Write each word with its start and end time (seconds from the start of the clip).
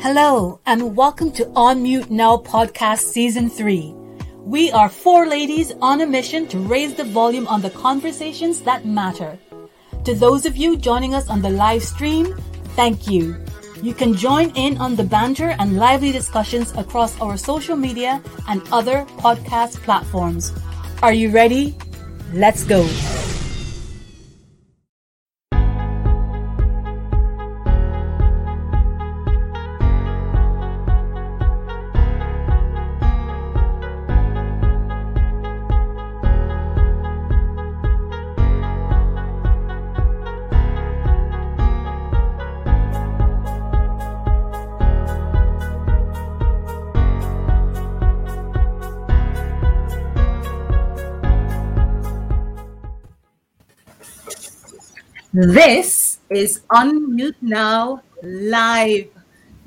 Hello, 0.00 0.60
and 0.64 0.94
welcome 0.94 1.32
to 1.32 1.44
Unmute 1.56 2.08
Now 2.08 2.36
Podcast 2.36 3.00
Season 3.00 3.50
3. 3.50 3.92
We 4.44 4.70
are 4.70 4.88
four 4.88 5.26
ladies 5.26 5.72
on 5.82 6.00
a 6.00 6.06
mission 6.06 6.46
to 6.48 6.58
raise 6.60 6.94
the 6.94 7.02
volume 7.02 7.48
on 7.48 7.62
the 7.62 7.70
conversations 7.70 8.60
that 8.60 8.86
matter. 8.86 9.36
To 10.04 10.14
those 10.14 10.46
of 10.46 10.56
you 10.56 10.76
joining 10.76 11.16
us 11.16 11.28
on 11.28 11.42
the 11.42 11.50
live 11.50 11.82
stream, 11.82 12.36
thank 12.76 13.08
you. 13.08 13.44
You 13.82 13.92
can 13.92 14.14
join 14.14 14.50
in 14.50 14.78
on 14.78 14.94
the 14.94 15.02
banter 15.02 15.56
and 15.58 15.76
lively 15.76 16.12
discussions 16.12 16.72
across 16.76 17.20
our 17.20 17.36
social 17.36 17.74
media 17.74 18.22
and 18.46 18.62
other 18.70 19.04
podcast 19.18 19.82
platforms. 19.82 20.52
Are 21.02 21.12
you 21.12 21.30
ready? 21.30 21.76
Let's 22.32 22.62
go. 22.62 22.86
This 55.38 56.18
is 56.30 56.62
Unmute 56.68 57.36
Now 57.40 58.02
Live. 58.24 59.06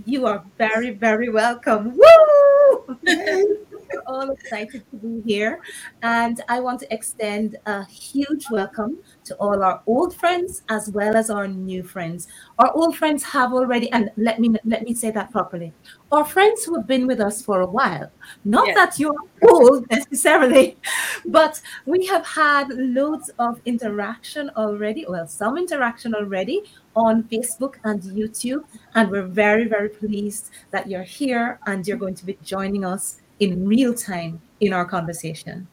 You 0.04 0.26
are 0.26 0.44
very, 0.58 0.90
very 0.90 1.30
welcome. 1.30 1.96
Woo! 1.96 3.68
We're 4.08 4.14
all 4.16 4.32
excited 4.32 4.84
to 4.92 4.96
be 4.98 5.22
here. 5.32 5.62
And 6.02 6.42
I 6.50 6.60
want 6.60 6.80
to 6.82 6.94
extend 6.94 7.58
a 7.66 7.86
huge 7.86 8.46
welcome 8.50 8.98
to 9.26 9.36
all 9.36 9.62
our 9.64 9.82
old 9.88 10.16
friends 10.16 10.64
as 10.70 10.90
well 10.92 11.16
as 11.16 11.30
our 11.30 11.48
new 11.48 11.84
friends. 11.84 12.28
Our 12.60 12.72
old 12.74 12.98
friends 12.98 13.24
have 13.24 13.54
already, 13.54 13.92
and 13.92 14.10
let 14.18 14.40
me 14.40 14.50
let 14.66 14.84
me 14.84 14.94
say 14.94 15.12
that 15.12 15.32
properly. 15.32 15.74
Our 16.12 16.26
friends 16.26 16.64
who 16.64 16.76
have 16.76 16.88
been 16.88 17.08
with 17.08 17.20
us 17.22 17.42
for 17.42 17.62
a 17.62 17.66
while. 17.68 18.12
Not 18.46 18.68
Yes. 18.68 18.76
that 18.76 19.00
you're 19.00 19.16
old 19.50 19.90
necessarily, 19.90 20.78
but 21.26 21.62
we 21.86 22.06
have 22.08 22.26
had 22.26 22.70
loads 22.70 23.30
of 23.40 23.60
interaction 23.66 24.50
already. 24.56 25.06
Well, 25.08 25.28
some 25.28 25.58
interaction 25.58 26.14
already 26.16 26.64
on 26.96 27.24
Facebook 27.24 27.76
and 27.84 28.02
YouTube. 28.02 28.64
And 28.96 29.10
we're 29.10 29.28
very, 29.28 29.68
very 29.68 29.90
pleased 29.90 30.50
that 30.72 30.88
you're 30.90 31.04
here 31.04 31.60
and 31.66 31.88
you're 31.88 31.98
going 31.98 32.16
to 32.16 32.26
be 32.26 32.38
joining 32.44 32.84
us 32.86 33.21
in 33.42 33.68
real 33.68 33.94
time 33.94 34.40
in 34.62 34.72
our 34.72 34.86
conversation. 34.86 35.68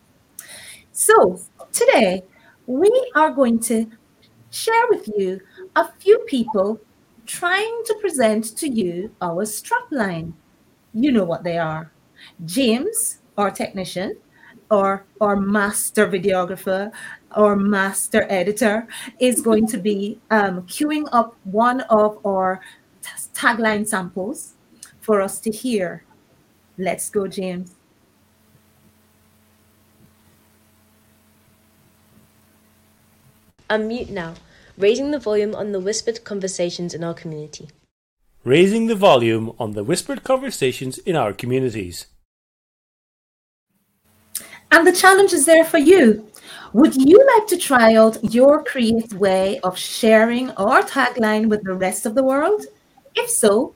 So, 0.91 1.39
today 1.71 2.25
we 2.67 2.91
are 3.15 3.31
going 3.31 3.61
to 3.61 3.87
share 4.51 4.87
with 4.89 5.09
you 5.17 5.41
a 5.77 5.93
few 6.01 6.19
people 6.27 6.81
trying 7.27 7.83
to 7.85 7.95
present 8.01 8.57
to 8.57 8.69
you 8.69 9.15
our 9.21 9.45
strapline. 9.45 10.33
You 10.95 11.13
know 11.13 11.25
what 11.25 11.45
they 11.45 11.59
are. 11.59 11.93
James, 12.47 13.19
our 13.37 13.51
technician, 13.51 14.17
or 14.71 15.05
our 15.21 15.37
master 15.37 16.09
videographer 16.09 16.91
or 17.37 17.55
master 17.55 18.27
editor, 18.31 18.89
is 19.21 19.43
going 19.43 19.67
to 19.67 19.77
be 19.79 20.19
um, 20.31 20.63
queuing 20.63 21.07
up 21.13 21.37
one 21.45 21.83
of 21.83 22.19
our 22.27 22.61
t- 23.03 23.11
tagline 23.35 23.87
samples 23.87 24.55
for 25.01 25.21
us 25.21 25.39
to 25.41 25.51
hear. 25.51 26.05
Let's 26.79 27.11
go, 27.11 27.27
James. 27.27 27.75
Unmute 33.69 34.09
now, 34.11 34.35
raising 34.79 35.11
the 35.11 35.19
volume 35.19 35.55
on 35.55 35.73
the 35.73 35.81
whispered 35.81 36.25
conversations 36.25 36.95
in 36.95 37.05
our 37.05 37.15
community. 37.15 37.69
raising 38.45 38.87
the 38.87 38.95
volume 38.95 39.53
on 39.59 39.73
the 39.73 39.85
whispered 39.85 40.23
conversations 40.25 40.97
in 40.99 41.15
our 41.17 41.33
communities. 41.33 42.07
And 44.71 44.87
the 44.87 44.93
challenge 44.93 45.33
is 45.33 45.45
there 45.45 45.65
for 45.65 45.79
you. 45.79 46.27
Would 46.73 46.95
you 46.97 47.19
like 47.35 47.47
to 47.49 47.57
try 47.57 47.95
out 47.95 48.23
your 48.23 48.63
creative 48.63 49.19
way 49.19 49.59
of 49.61 49.77
sharing 49.77 50.51
our 50.53 50.83
tagline 50.83 51.49
with 51.49 51.63
the 51.65 51.75
rest 51.75 52.07
of 52.07 52.15
the 52.15 52.25
world? 52.25 52.67
If 53.15 53.29
so, 53.29 53.75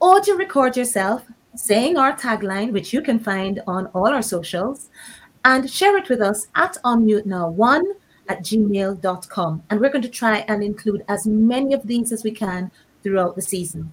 audio 0.00 0.34
record 0.34 0.76
yourself 0.76 1.22
saying 1.54 1.96
our 1.96 2.16
tagline, 2.16 2.72
which 2.72 2.92
you 2.92 3.02
can 3.02 3.18
find 3.18 3.62
on 3.66 3.86
all 3.88 4.08
our 4.08 4.22
socials, 4.22 4.88
and 5.44 5.70
share 5.70 5.96
it 5.96 6.08
with 6.08 6.20
us 6.20 6.46
at 6.54 6.76
unmutenow1 6.84 7.82
at 8.28 8.42
gmail.com. 8.42 9.62
And 9.68 9.80
we're 9.80 9.90
going 9.90 10.02
to 10.02 10.08
try 10.08 10.44
and 10.48 10.62
include 10.62 11.04
as 11.08 11.26
many 11.26 11.74
of 11.74 11.86
these 11.86 12.12
as 12.12 12.22
we 12.22 12.30
can 12.30 12.70
throughout 13.02 13.34
the 13.34 13.42
season. 13.42 13.92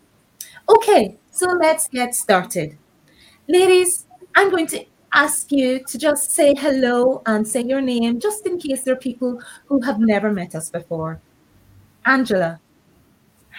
Okay, 0.69 1.17
so 1.31 1.47
let's 1.47 1.87
get 1.87 2.13
started. 2.13 2.77
Ladies, 3.47 4.05
I'm 4.35 4.51
going 4.51 4.67
to 4.67 4.85
ask 5.13 5.51
you 5.51 5.83
to 5.85 5.97
just 5.97 6.31
say 6.31 6.53
hello 6.53 7.21
and 7.25 7.47
say 7.47 7.63
your 7.63 7.81
name, 7.81 8.19
just 8.19 8.45
in 8.45 8.59
case 8.59 8.83
there 8.83 8.93
are 8.93 8.97
people 8.97 9.41
who 9.65 9.81
have 9.81 9.99
never 9.99 10.31
met 10.31 10.53
us 10.53 10.69
before. 10.69 11.21
Angela. 12.05 12.59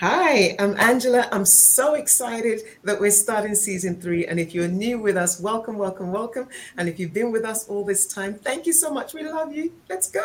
Hi, 0.00 0.54
I'm 0.60 0.78
Angela. 0.78 1.28
I'm 1.32 1.44
so 1.44 1.94
excited 1.94 2.60
that 2.84 3.00
we're 3.00 3.10
starting 3.10 3.56
season 3.56 4.00
three. 4.00 4.28
And 4.28 4.38
if 4.38 4.54
you're 4.54 4.68
new 4.68 5.00
with 5.00 5.16
us, 5.16 5.40
welcome, 5.40 5.76
welcome, 5.76 6.12
welcome. 6.12 6.46
And 6.76 6.88
if 6.88 7.00
you've 7.00 7.12
been 7.12 7.32
with 7.32 7.44
us 7.44 7.68
all 7.68 7.84
this 7.84 8.06
time, 8.06 8.34
thank 8.34 8.64
you 8.64 8.72
so 8.72 8.92
much. 8.92 9.12
We 9.12 9.28
love 9.28 9.52
you. 9.52 9.72
Let's 9.88 10.08
go. 10.08 10.24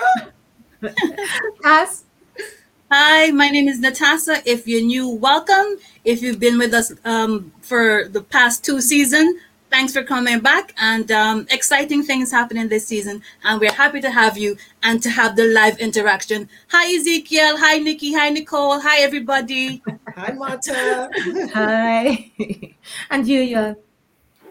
Hi, 2.91 3.31
my 3.31 3.49
name 3.49 3.67
is 3.67 3.79
Natasha. 3.79 4.43
If 4.45 4.67
you're 4.67 4.83
new, 4.83 5.09
welcome. 5.09 5.79
If 6.05 6.21
you've 6.21 6.39
been 6.39 6.59
with 6.59 6.75
us 6.75 6.93
um, 7.03 7.51
for 7.61 8.07
the 8.09 8.21
past 8.21 8.63
two 8.63 8.79
seasons, 8.79 9.41
thanks 9.73 9.91
for 9.91 10.03
coming 10.03 10.39
back. 10.39 10.73
And 10.79 11.11
um, 11.11 11.47
exciting 11.49 12.03
things 12.03 12.31
happening 12.31 12.67
this 12.67 12.85
season. 12.85 13.23
And 13.43 13.59
we're 13.59 13.73
happy 13.73 14.01
to 14.01 14.11
have 14.11 14.37
you 14.37 14.55
and 14.83 15.01
to 15.01 15.09
have 15.09 15.35
the 15.35 15.45
live 15.45 15.79
interaction. 15.79 16.47
Hi, 16.69 16.85
Ezekiel. 16.95 17.57
Hi, 17.57 17.79
Nikki. 17.79 18.13
Hi, 18.13 18.29
Nicole. 18.29 18.79
Hi, 18.79 19.01
everybody. 19.01 19.81
Hi, 20.15 20.31
Marta. 20.33 21.09
Hi. 21.55 22.31
and 23.09 23.27
you, 23.27 23.41
yeah. 23.41 23.73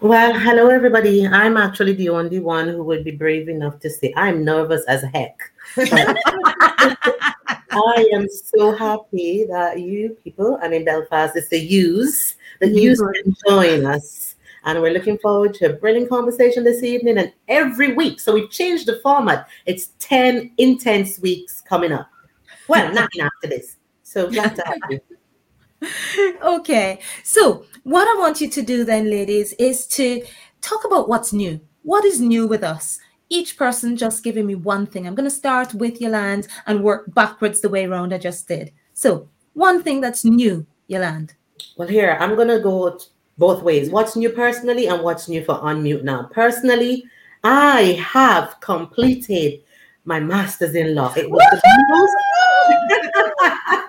Well, 0.00 0.36
hello 0.36 0.68
everybody. 0.68 1.28
I'm 1.28 1.56
actually 1.56 1.92
the 1.92 2.08
only 2.08 2.40
one 2.40 2.66
who 2.66 2.82
would 2.82 3.04
be 3.04 3.12
brave 3.12 3.48
enough 3.48 3.78
to 3.80 3.90
say 3.90 4.12
I'm 4.16 4.44
nervous 4.44 4.84
as 4.88 5.04
heck. 5.14 5.38
I 7.70 8.10
am 8.12 8.26
so 8.28 8.74
happy 8.74 9.44
that 9.48 9.78
you 9.78 10.16
people, 10.24 10.56
and 10.56 10.74
in 10.74 10.84
Belfast, 10.84 11.36
it's 11.36 11.50
the 11.50 11.60
use 11.60 12.34
that 12.58 12.70
Yous. 12.70 12.98
you 12.98 13.12
can 13.22 13.36
join 13.46 13.86
us. 13.86 14.31
And 14.64 14.80
we're 14.80 14.92
looking 14.92 15.18
forward 15.18 15.54
to 15.54 15.70
a 15.70 15.72
brilliant 15.72 16.08
conversation 16.08 16.64
this 16.64 16.82
evening 16.82 17.18
and 17.18 17.32
every 17.48 17.94
week. 17.94 18.20
So 18.20 18.34
we've 18.34 18.50
changed 18.50 18.86
the 18.86 19.00
format. 19.02 19.48
It's 19.66 19.88
10 19.98 20.52
intense 20.58 21.18
weeks 21.18 21.60
coming 21.60 21.92
up. 21.92 22.08
Well, 22.68 22.92
nine 22.94 23.08
after 23.20 23.48
this. 23.48 23.76
So 24.02 24.30
glad 24.30 24.54
to 24.56 24.62
have 24.66 24.78
you. 24.90 25.00
okay. 26.42 27.00
So, 27.24 27.64
what 27.82 28.06
I 28.06 28.20
want 28.20 28.40
you 28.40 28.48
to 28.50 28.62
do 28.62 28.84
then, 28.84 29.10
ladies, 29.10 29.52
is 29.54 29.86
to 29.88 30.22
talk 30.60 30.84
about 30.84 31.08
what's 31.08 31.32
new. 31.32 31.60
What 31.82 32.04
is 32.04 32.20
new 32.20 32.46
with 32.46 32.62
us? 32.62 33.00
Each 33.28 33.56
person 33.56 33.96
just 33.96 34.22
giving 34.22 34.46
me 34.46 34.54
one 34.54 34.86
thing. 34.86 35.06
I'm 35.06 35.14
going 35.14 35.28
to 35.28 35.34
start 35.34 35.74
with 35.74 36.00
Yolande 36.00 36.46
and 36.66 36.84
work 36.84 37.12
backwards 37.14 37.60
the 37.60 37.68
way 37.68 37.86
around 37.86 38.12
I 38.12 38.18
just 38.18 38.46
did. 38.46 38.72
So, 38.94 39.28
one 39.54 39.82
thing 39.82 40.00
that's 40.00 40.24
new, 40.24 40.66
Yolande. 40.86 41.34
Well, 41.76 41.88
here, 41.88 42.16
I'm 42.20 42.36
going 42.36 42.48
to 42.48 42.60
go 42.60 42.98
both 43.38 43.62
ways. 43.62 43.90
What's 43.90 44.16
new 44.16 44.30
personally 44.30 44.86
and 44.88 45.02
what's 45.02 45.28
new 45.28 45.44
for 45.44 45.54
Unmute 45.56 46.04
Now? 46.04 46.28
Personally, 46.32 47.04
I 47.44 47.98
have 48.00 48.60
completed 48.60 49.60
my 50.04 50.18
master's 50.20 50.74
in 50.74 50.94
law. 50.94 51.12
It 51.16 51.30
was, 51.30 51.40
the 51.50 51.86
most, 51.88 52.16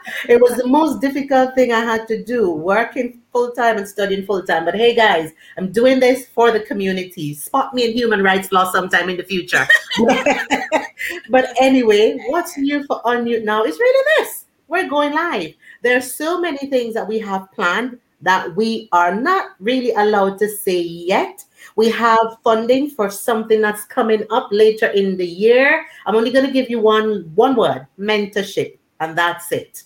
it 0.30 0.42
was 0.42 0.58
the 0.58 0.68
most 0.68 1.02
difficult 1.02 1.56
thing 1.56 1.72
I 1.72 1.80
had 1.80 2.08
to 2.08 2.24
do, 2.24 2.52
working 2.52 3.22
full 3.32 3.52
time 3.52 3.78
and 3.78 3.88
studying 3.88 4.26
full 4.26 4.44
time. 4.44 4.66
But 4.66 4.76
hey, 4.76 4.94
guys, 4.96 5.32
I'm 5.58 5.72
doing 5.72 6.00
this 6.00 6.28
for 6.28 6.52
the 6.52 6.60
community. 6.60 7.34
Spot 7.34 7.74
me 7.74 7.86
in 7.86 7.94
human 7.94 8.22
rights 8.22 8.52
law 8.52 8.72
sometime 8.72 9.10
in 9.10 9.18
the 9.18 9.24
future. 9.24 9.68
but 11.30 11.50
anyway, 11.60 12.20
what's 12.28 12.58
new 12.58 12.84
for 12.86 13.02
Unmute 13.04 13.44
Now 13.44 13.64
is 13.64 13.78
really 13.80 14.06
this. 14.18 14.46
We're 14.68 14.90
going 14.90 15.14
live. 15.14 15.54
There's 15.82 16.14
so 16.14 16.40
many 16.40 16.70
things 16.70 16.94
that 16.94 17.08
we 17.08 17.20
have 17.20 17.52
planned 17.52 18.00
that 18.24 18.56
we 18.56 18.90
are 18.92 19.14
not 19.14 19.52
really 19.60 19.92
allowed 19.92 20.40
to 20.40 20.50
say 20.50 20.80
yet. 20.80 21.46
We 21.76 21.90
have 21.92 22.38
funding 22.44 22.90
for 22.90 23.10
something 23.10 23.62
that's 23.62 23.86
coming 23.86 24.24
up 24.32 24.50
later 24.52 24.88
in 24.88 25.18
the 25.18 25.28
year. 25.28 25.86
I'm 26.06 26.16
only 26.16 26.32
going 26.32 26.46
to 26.46 26.52
give 26.52 26.70
you 26.70 26.80
one 26.80 27.32
one 27.36 27.56
word, 27.56 27.88
mentorship, 28.00 28.80
and 29.00 29.18
that's 29.18 29.52
it. 29.52 29.84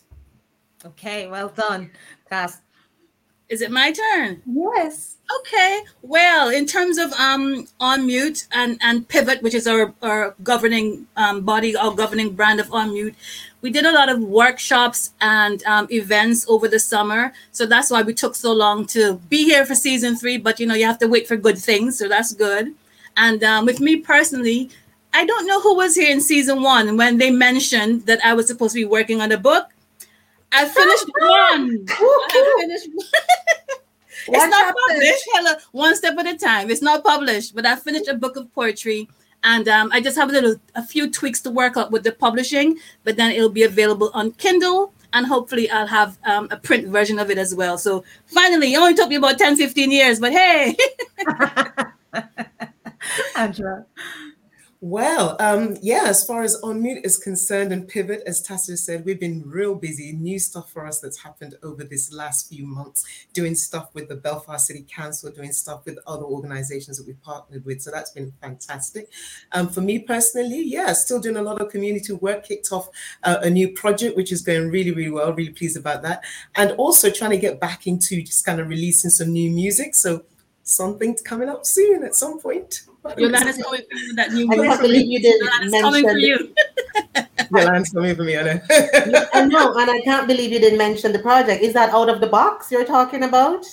Okay, 0.85 1.27
well 1.27 1.49
done, 1.49 1.91
Cass. 2.29 2.61
Is 3.49 3.61
it 3.61 3.71
my 3.71 3.93
turn? 3.93 4.41
Yes. 4.45 5.15
Okay. 5.39 5.81
Well, 6.01 6.49
in 6.49 6.65
terms 6.65 6.97
of 6.97 7.13
um 7.13 7.67
Unmute 7.79 8.47
and 8.51 8.77
and 8.81 9.07
pivot, 9.07 9.41
which 9.41 9.53
is 9.53 9.67
our 9.67 9.93
our 10.01 10.35
governing 10.43 11.07
um, 11.15 11.41
body, 11.45 11.75
our 11.75 11.93
governing 11.93 12.35
brand 12.35 12.59
of 12.59 12.67
Unmute, 12.67 13.15
we 13.61 13.69
did 13.69 13.85
a 13.85 13.91
lot 13.91 14.09
of 14.09 14.19
workshops 14.19 15.13
and 15.21 15.63
um, 15.63 15.87
events 15.91 16.45
over 16.49 16.67
the 16.67 16.79
summer. 16.79 17.31
So 17.51 17.65
that's 17.65 17.89
why 17.89 18.01
we 18.01 18.13
took 18.13 18.35
so 18.35 18.51
long 18.51 18.85
to 18.87 19.15
be 19.29 19.45
here 19.45 19.65
for 19.65 19.75
season 19.75 20.17
three. 20.17 20.37
But 20.37 20.59
you 20.59 20.65
know, 20.65 20.75
you 20.75 20.85
have 20.85 20.99
to 20.99 21.07
wait 21.07 21.27
for 21.27 21.37
good 21.37 21.57
things, 21.57 21.97
so 21.97 22.09
that's 22.09 22.33
good. 22.33 22.73
And 23.15 23.43
um, 23.43 23.65
with 23.65 23.79
me 23.79 23.97
personally, 23.97 24.69
I 25.13 25.25
don't 25.25 25.47
know 25.47 25.61
who 25.61 25.75
was 25.75 25.95
here 25.95 26.11
in 26.11 26.21
season 26.21 26.61
one 26.61 26.97
when 26.97 27.17
they 27.17 27.31
mentioned 27.31 28.05
that 28.07 28.23
I 28.25 28.33
was 28.33 28.47
supposed 28.47 28.73
to 28.73 28.81
be 28.81 28.85
working 28.85 29.21
on 29.21 29.31
a 29.31 29.37
book. 29.37 29.69
I 30.51 30.67
finished 30.67 31.05
one. 31.19 31.85
I 31.89 32.55
finished 32.59 32.87
it's 34.27 34.27
One 34.27 34.49
not 34.49 34.59
chapter. 34.65 34.81
published. 34.89 35.23
Hella, 35.35 35.57
one 35.71 35.95
step 35.95 36.17
at 36.17 36.27
a 36.27 36.37
time. 36.37 36.69
It's 36.69 36.81
not 36.81 37.03
published, 37.03 37.55
but 37.55 37.65
I 37.65 37.75
finished 37.75 38.07
a 38.07 38.15
book 38.15 38.35
of 38.35 38.51
poetry, 38.53 39.07
and 39.43 39.67
um, 39.67 39.89
I 39.93 40.01
just 40.01 40.17
have 40.17 40.29
a 40.29 40.33
little, 40.33 40.55
a 40.75 40.83
few 40.83 41.09
tweaks 41.09 41.41
to 41.41 41.51
work 41.51 41.77
out 41.77 41.91
with 41.91 42.03
the 42.03 42.11
publishing. 42.11 42.77
But 43.03 43.15
then 43.17 43.31
it'll 43.31 43.49
be 43.49 43.63
available 43.63 44.09
on 44.13 44.31
Kindle, 44.33 44.93
and 45.13 45.25
hopefully 45.25 45.69
I'll 45.69 45.87
have 45.87 46.17
um, 46.25 46.47
a 46.51 46.57
print 46.57 46.87
version 46.87 47.19
of 47.19 47.29
it 47.29 47.37
as 47.37 47.53
well. 47.55 47.77
So 47.77 48.03
finally, 48.25 48.73
it 48.73 48.77
only 48.77 48.95
took 48.95 49.09
me 49.09 49.15
about 49.15 49.37
10, 49.37 49.55
15 49.57 49.91
years, 49.91 50.19
but 50.19 50.31
hey, 50.33 50.75
Angela. 53.35 53.85
Well, 54.79 55.35
um, 55.39 55.75
yeah, 55.81 56.03
as 56.05 56.23
far 56.23 56.43
as 56.43 56.61
Unmute 56.61 57.03
is 57.03 57.17
concerned 57.17 57.71
and 57.71 57.87
Pivot, 57.87 58.21
as 58.27 58.45
Tassia 58.45 58.77
said, 58.77 59.05
we've 59.05 59.19
been 59.19 59.41
real 59.43 59.73
busy. 59.73 60.11
New 60.11 60.37
stuff 60.37 60.71
for 60.71 60.85
us 60.85 60.99
that's 60.99 61.23
happened 61.23 61.55
over 61.63 61.83
this 61.83 62.13
last 62.13 62.47
few 62.47 62.67
months, 62.67 63.03
doing 63.33 63.55
stuff 63.55 63.89
with 63.95 64.07
the 64.07 64.15
Belfast 64.15 64.67
City 64.67 64.85
Council, 64.87 65.31
doing 65.31 65.51
stuff 65.51 65.83
with 65.85 65.97
other 66.05 66.25
organizations 66.25 66.99
that 66.99 67.07
we've 67.07 67.21
partnered 67.23 67.65
with. 67.65 67.81
So 67.81 67.89
that's 67.89 68.11
been 68.11 68.31
fantastic. 68.39 69.09
Um, 69.51 69.67
for 69.67 69.81
me 69.81 69.97
personally, 69.97 70.61
yeah, 70.61 70.93
still 70.93 71.19
doing 71.19 71.37
a 71.37 71.41
lot 71.41 71.59
of 71.59 71.71
community 71.71 72.13
work, 72.13 72.45
kicked 72.45 72.71
off 72.71 72.87
uh, 73.23 73.37
a 73.41 73.49
new 73.49 73.69
project, 73.73 74.15
which 74.15 74.31
is 74.31 74.43
going 74.43 74.69
really, 74.69 74.91
really 74.91 75.09
well. 75.09 75.33
Really 75.33 75.53
pleased 75.53 75.77
about 75.77 76.03
that. 76.03 76.23
And 76.55 76.73
also 76.73 77.09
trying 77.09 77.31
to 77.31 77.37
get 77.37 77.59
back 77.59 77.87
into 77.87 78.21
just 78.21 78.45
kind 78.45 78.59
of 78.59 78.69
releasing 78.69 79.09
some 79.09 79.33
new 79.33 79.49
music. 79.49 79.95
So 79.95 80.23
something's 80.67 81.21
coming 81.21 81.49
up 81.49 81.65
soon 81.65 82.03
at 82.03 82.15
some 82.15 82.39
point. 82.39 82.83
Yolanda's 83.17 83.57
coming 83.63 83.81
for 83.89 83.97
you 83.97 84.15
that 84.15 84.33
new 84.33 84.51
I 84.51 84.55
can't 84.55 84.81
believe 84.81 85.05
you 85.07 85.19
didn't 85.21 85.45
Yolanda's 85.45 85.81
coming 85.81 86.03
for 86.03 86.13
mention. 86.13 86.53
you. 87.15 87.25
Yolanda's 87.57 87.89
coming 87.91 88.15
for 88.15 88.23
me, 88.23 88.37
I 88.37 88.43
know. 88.43 88.59
I 89.33 89.45
know, 89.45 89.73
and 89.77 89.89
I 89.89 90.01
can't 90.01 90.27
believe 90.27 90.51
you 90.51 90.59
didn't 90.59 90.77
mention 90.77 91.13
the 91.13 91.19
project. 91.19 91.63
Is 91.63 91.73
that 91.73 91.91
out 91.91 92.09
of 92.09 92.19
the 92.19 92.27
box 92.27 92.69
you're 92.69 92.85
talking 92.85 93.23
about? 93.23 93.65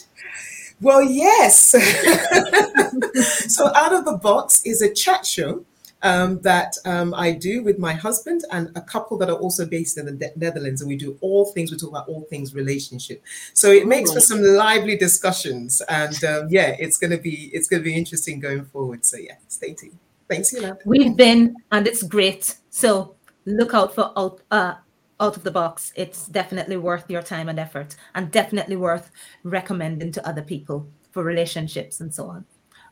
Well, 0.81 1.03
yes. 1.03 1.71
so, 3.55 3.75
Out 3.75 3.95
of 3.95 4.05
the 4.05 4.19
Box 4.21 4.63
is 4.65 4.83
a 4.83 4.93
chat 4.93 5.25
show 5.25 5.65
um, 6.05 6.41
that 6.43 6.77
um, 6.85 7.13
I 7.15 7.33
do 7.33 7.63
with 7.65 7.79
my 7.79 7.93
husband 7.93 8.45
and 8.53 8.71
a 8.77 8.81
couple 8.81 9.19
that 9.19 9.29
are 9.29 9.37
also 9.37 9.67
based 9.67 9.99
in 9.99 10.07
the 10.07 10.13
Ne- 10.13 10.33
Netherlands. 10.37 10.81
And 10.81 10.89
we 10.89 10.97
do 10.97 11.19
all 11.21 11.47
things, 11.47 11.73
we 11.73 11.77
talk 11.77 11.91
about 11.91 12.09
all 12.09 12.23
things 12.31 12.55
relationship. 12.55 13.23
So, 13.55 13.71
it 13.71 13.89
makes 13.89 14.13
for 14.13 14.21
some 14.21 14.43
lively 14.43 14.97
discussions. 14.97 15.83
And 15.89 16.23
um, 16.25 16.49
yeah, 16.51 16.77
it's 16.79 16.97
going 16.97 17.11
to 17.11 17.19
be 17.19 17.51
it's 17.53 17.67
going 17.67 17.83
to 17.83 17.85
be 17.85 17.97
interesting 17.97 18.39
going 18.39 18.65
forward. 18.67 19.05
So, 19.05 19.17
yeah, 19.17 19.37
stay 19.49 19.75
tuned. 19.75 19.99
Thanks, 20.29 20.53
Yolanda. 20.53 20.79
We've 20.85 21.17
been, 21.17 21.55
and 21.71 21.87
it's 21.87 22.03
great. 22.03 22.57
So 22.71 23.17
look 23.45 23.75
out 23.75 23.95
for 23.95 24.13
out, 24.17 24.41
uh, 24.51 24.75
out 25.21 25.37
of 25.37 25.45
the 25.45 25.51
box. 25.51 25.93
It's 25.97 26.27
definitely 26.27 26.77
worth 26.77 27.11
your 27.11 27.23
time 27.23 27.49
and 27.49 27.59
effort, 27.59 27.97
and 28.15 28.31
definitely 28.31 28.77
worth 28.77 29.11
recommending 29.43 30.13
to 30.13 30.27
other 30.27 30.43
people 30.43 30.89
for 31.13 31.23
relationships 31.23 32.01
and 32.01 32.13
so 32.13 32.27
on. 32.27 32.45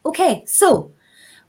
Okay, 0.04 0.44
so 0.46 0.92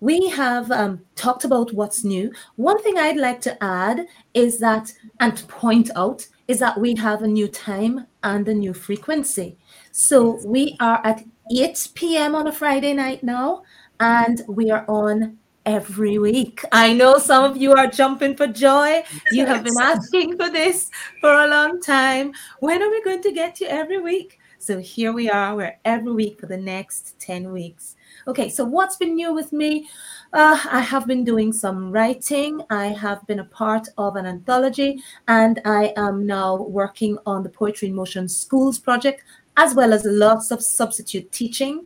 we 0.04 0.28
have 0.28 0.70
um, 0.70 1.00
talked 1.16 1.46
about 1.46 1.72
what's 1.72 2.04
new. 2.04 2.30
One 2.58 2.84
thing 2.84 2.98
I'd 2.98 3.16
like 3.16 3.40
to 3.42 3.64
add 3.64 4.06
is 4.34 4.60
that, 4.60 4.92
and 5.22 5.38
to 5.38 5.46
point 5.46 5.90
out, 5.96 6.28
is 6.50 6.60
that 6.60 6.78
we 6.78 6.94
have 6.96 7.22
a 7.22 7.28
new 7.28 7.48
time 7.48 8.06
and 8.22 8.46
a 8.50 8.54
new 8.54 8.74
frequency. 8.74 9.58
So 9.94 10.46
we 10.46 10.76
are 10.82 11.00
at 11.06 11.24
8 11.56 11.88
p.m. 11.94 12.36
on 12.36 12.48
a 12.48 12.52
Friday 12.52 12.92
night 12.92 13.24
now, 13.24 13.64
and 14.02 14.42
we 14.50 14.72
are 14.72 14.84
on 14.90 15.38
every 15.66 16.18
week. 16.18 16.66
I 16.74 16.92
know 16.92 17.18
some 17.18 17.46
of 17.46 17.56
you 17.56 17.72
are 17.72 17.88
jumping 17.88 18.36
for 18.36 18.48
joy. 18.48 19.04
You 19.32 19.46
have 19.46 19.64
been 19.64 19.78
asking 19.82 20.36
for 20.36 20.50
this 20.50 20.92
for 21.22 21.32
a 21.34 21.48
long 21.48 21.80
time. 21.80 22.34
When 22.60 22.82
are 22.82 22.92
we 22.92 23.02
going 23.04 23.22
to 23.22 23.32
get 23.32 23.56
to 23.56 23.72
every 23.72 24.02
week? 24.02 24.38
So 24.60 24.80
here 24.80 25.14
we 25.14 25.30
are. 25.30 25.56
We're 25.56 25.78
every 25.86 26.12
week 26.12 26.42
for 26.42 26.48
the 26.48 26.58
next 26.58 27.20
10 27.20 27.54
weeks. 27.54 27.96
Okay, 28.28 28.50
so 28.50 28.64
what's 28.64 28.96
been 28.96 29.16
new 29.16 29.34
with 29.34 29.52
me? 29.52 29.88
Uh, 30.32 30.58
I 30.72 30.80
have 30.80 31.06
been 31.06 31.24
doing 31.26 31.52
some 31.52 31.92
writing. 31.92 32.62
I 32.70 32.88
have 32.88 33.26
been 33.28 33.40
a 33.40 33.46
part 33.46 33.88
of 33.98 34.16
an 34.16 34.26
anthology, 34.26 35.04
and 35.28 35.62
I 35.66 35.94
am 35.98 36.26
now 36.26 36.62
working 36.62 37.18
on 37.26 37.44
the 37.44 37.50
Poetry 37.50 37.90
in 37.90 37.96
Motion 37.96 38.30
Schools 38.30 38.80
project, 38.80 39.24
as 39.58 39.76
well 39.76 39.94
as 39.94 40.06
lots 40.06 40.52
of 40.52 40.64
substitute 40.64 41.32
teaching. 41.32 41.86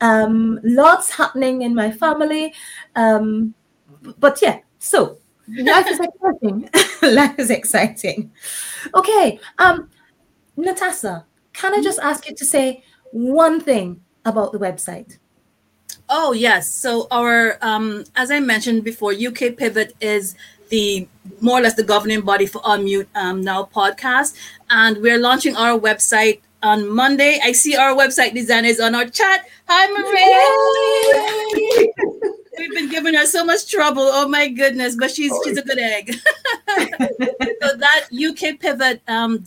Um, 0.00 0.60
lots 0.62 1.10
happening 1.10 1.62
in 1.62 1.74
my 1.74 1.90
family. 1.90 2.52
Um, 2.94 3.54
but 4.18 4.40
yeah, 4.42 4.58
so 4.78 5.18
life 5.48 5.86
is 5.88 6.00
exciting. 6.00 6.70
life 7.14 7.38
is 7.38 7.50
exciting. 7.50 8.30
Okay, 8.94 9.40
um, 9.58 9.88
Natasha, 10.56 11.24
can 11.54 11.74
I 11.74 11.82
just 11.82 11.98
ask 11.98 12.28
you 12.28 12.34
to 12.36 12.44
say 12.44 12.84
one 13.10 13.58
thing 13.58 14.02
about 14.26 14.52
the 14.52 14.58
website? 14.58 15.18
Oh 16.08 16.32
yes. 16.32 16.68
So 16.68 17.06
our 17.10 17.58
um 17.62 18.04
as 18.16 18.30
I 18.30 18.40
mentioned 18.40 18.84
before, 18.84 19.12
UK 19.12 19.56
Pivot 19.56 19.94
is 20.00 20.34
the 20.70 21.06
more 21.40 21.58
or 21.58 21.62
less 21.62 21.74
the 21.74 21.82
governing 21.82 22.22
body 22.22 22.46
for 22.46 22.60
Unmute 22.62 23.06
um, 23.14 23.42
Now 23.42 23.64
podcast, 23.74 24.34
and 24.70 24.98
we're 24.98 25.18
launching 25.18 25.56
our 25.56 25.78
website 25.78 26.40
on 26.62 26.88
Monday. 26.88 27.40
I 27.42 27.52
see 27.52 27.76
our 27.76 27.94
website 27.94 28.34
designer 28.34 28.68
is 28.68 28.80
on 28.80 28.94
our 28.94 29.06
chat. 29.06 29.48
Hi 29.68 29.86
Maria. 29.92 30.44
We've 32.58 32.72
been 32.72 32.88
giving 32.90 33.14
her 33.14 33.26
so 33.26 33.44
much 33.44 33.70
trouble. 33.70 34.02
Oh 34.02 34.26
my 34.28 34.48
goodness, 34.48 34.96
but 34.96 35.10
she's 35.10 35.32
she's 35.44 35.58
a 35.58 35.62
good 35.62 35.78
egg. 35.78 36.12
so 36.68 37.76
that 37.76 38.08
ukpivot.com 38.12 39.42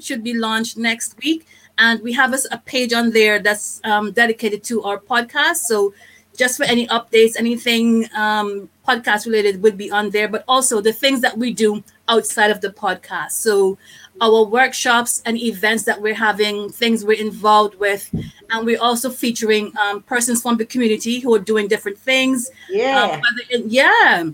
should 0.00 0.22
be 0.22 0.34
launched 0.34 0.76
next 0.76 1.16
week. 1.22 1.46
And 1.78 2.00
we 2.02 2.12
have 2.14 2.32
us 2.32 2.46
a 2.50 2.58
page 2.58 2.92
on 2.92 3.10
there 3.10 3.38
that's 3.38 3.80
um, 3.84 4.12
dedicated 4.12 4.62
to 4.64 4.82
our 4.84 4.98
podcast. 4.98 5.56
So 5.56 5.92
just 6.36 6.56
for 6.56 6.64
any 6.64 6.86
updates, 6.88 7.34
anything 7.38 8.08
um, 8.14 8.68
podcast 8.86 9.26
related 9.26 9.62
would 9.62 9.76
be 9.76 9.90
on 9.90 10.10
there, 10.10 10.28
but 10.28 10.44
also 10.48 10.80
the 10.80 10.92
things 10.92 11.20
that 11.22 11.36
we 11.38 11.52
do 11.52 11.82
outside 12.08 12.50
of 12.50 12.60
the 12.60 12.68
podcast. 12.70 13.32
So 13.32 13.78
our 14.20 14.44
workshops 14.44 15.22
and 15.26 15.36
events 15.36 15.84
that 15.84 16.00
we're 16.00 16.14
having, 16.14 16.70
things 16.70 17.04
we're 17.04 17.20
involved 17.20 17.74
with, 17.78 18.08
and 18.50 18.64
we're 18.66 18.80
also 18.80 19.10
featuring 19.10 19.72
um, 19.78 20.02
persons 20.02 20.40
from 20.42 20.56
the 20.56 20.64
community 20.66 21.20
who 21.20 21.34
are 21.34 21.38
doing 21.38 21.68
different 21.68 21.98
things. 21.98 22.50
Yeah. 22.70 23.12
Um, 23.14 23.22
it- 23.50 23.66
yeah. 23.66 24.30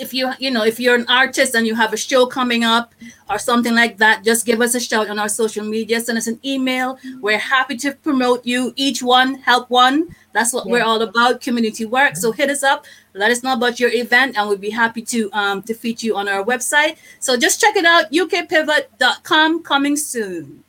If 0.00 0.14
you 0.14 0.32
you 0.38 0.50
know 0.50 0.64
if 0.64 0.80
you're 0.80 0.94
an 0.94 1.04
artist 1.08 1.54
and 1.54 1.66
you 1.66 1.74
have 1.74 1.92
a 1.92 1.96
show 1.96 2.26
coming 2.26 2.64
up 2.64 2.94
or 3.28 3.38
something 3.38 3.74
like 3.74 3.98
that, 3.98 4.24
just 4.24 4.46
give 4.46 4.60
us 4.60 4.74
a 4.74 4.80
shout 4.80 5.10
on 5.10 5.18
our 5.18 5.28
social 5.28 5.64
media. 5.64 6.00
Send 6.00 6.16
us 6.16 6.26
an 6.26 6.40
email. 6.44 6.98
We're 7.20 7.38
happy 7.38 7.76
to 7.84 7.92
promote 7.92 8.46
you. 8.46 8.72
Each 8.76 9.02
one 9.02 9.34
help 9.34 9.68
one. 9.68 10.14
That's 10.32 10.52
what 10.52 10.66
we're 10.66 10.82
all 10.82 11.02
about. 11.02 11.40
Community 11.40 11.84
work. 11.84 12.16
So 12.16 12.32
hit 12.32 12.48
us 12.48 12.62
up. 12.62 12.86
Let 13.14 13.30
us 13.30 13.42
know 13.42 13.52
about 13.52 13.78
your 13.78 13.90
event, 13.90 14.38
and 14.38 14.48
we'd 14.48 14.60
be 14.60 14.70
happy 14.70 15.02
to 15.02 15.30
um 15.32 15.62
to 15.68 15.74
feature 15.74 16.06
you 16.06 16.16
on 16.16 16.28
our 16.28 16.44
website. 16.44 16.96
So 17.18 17.36
just 17.36 17.60
check 17.60 17.76
it 17.76 17.84
out. 17.84 18.10
ukpivot.com 18.10 19.62
coming 19.62 19.96
soon. 19.96 20.64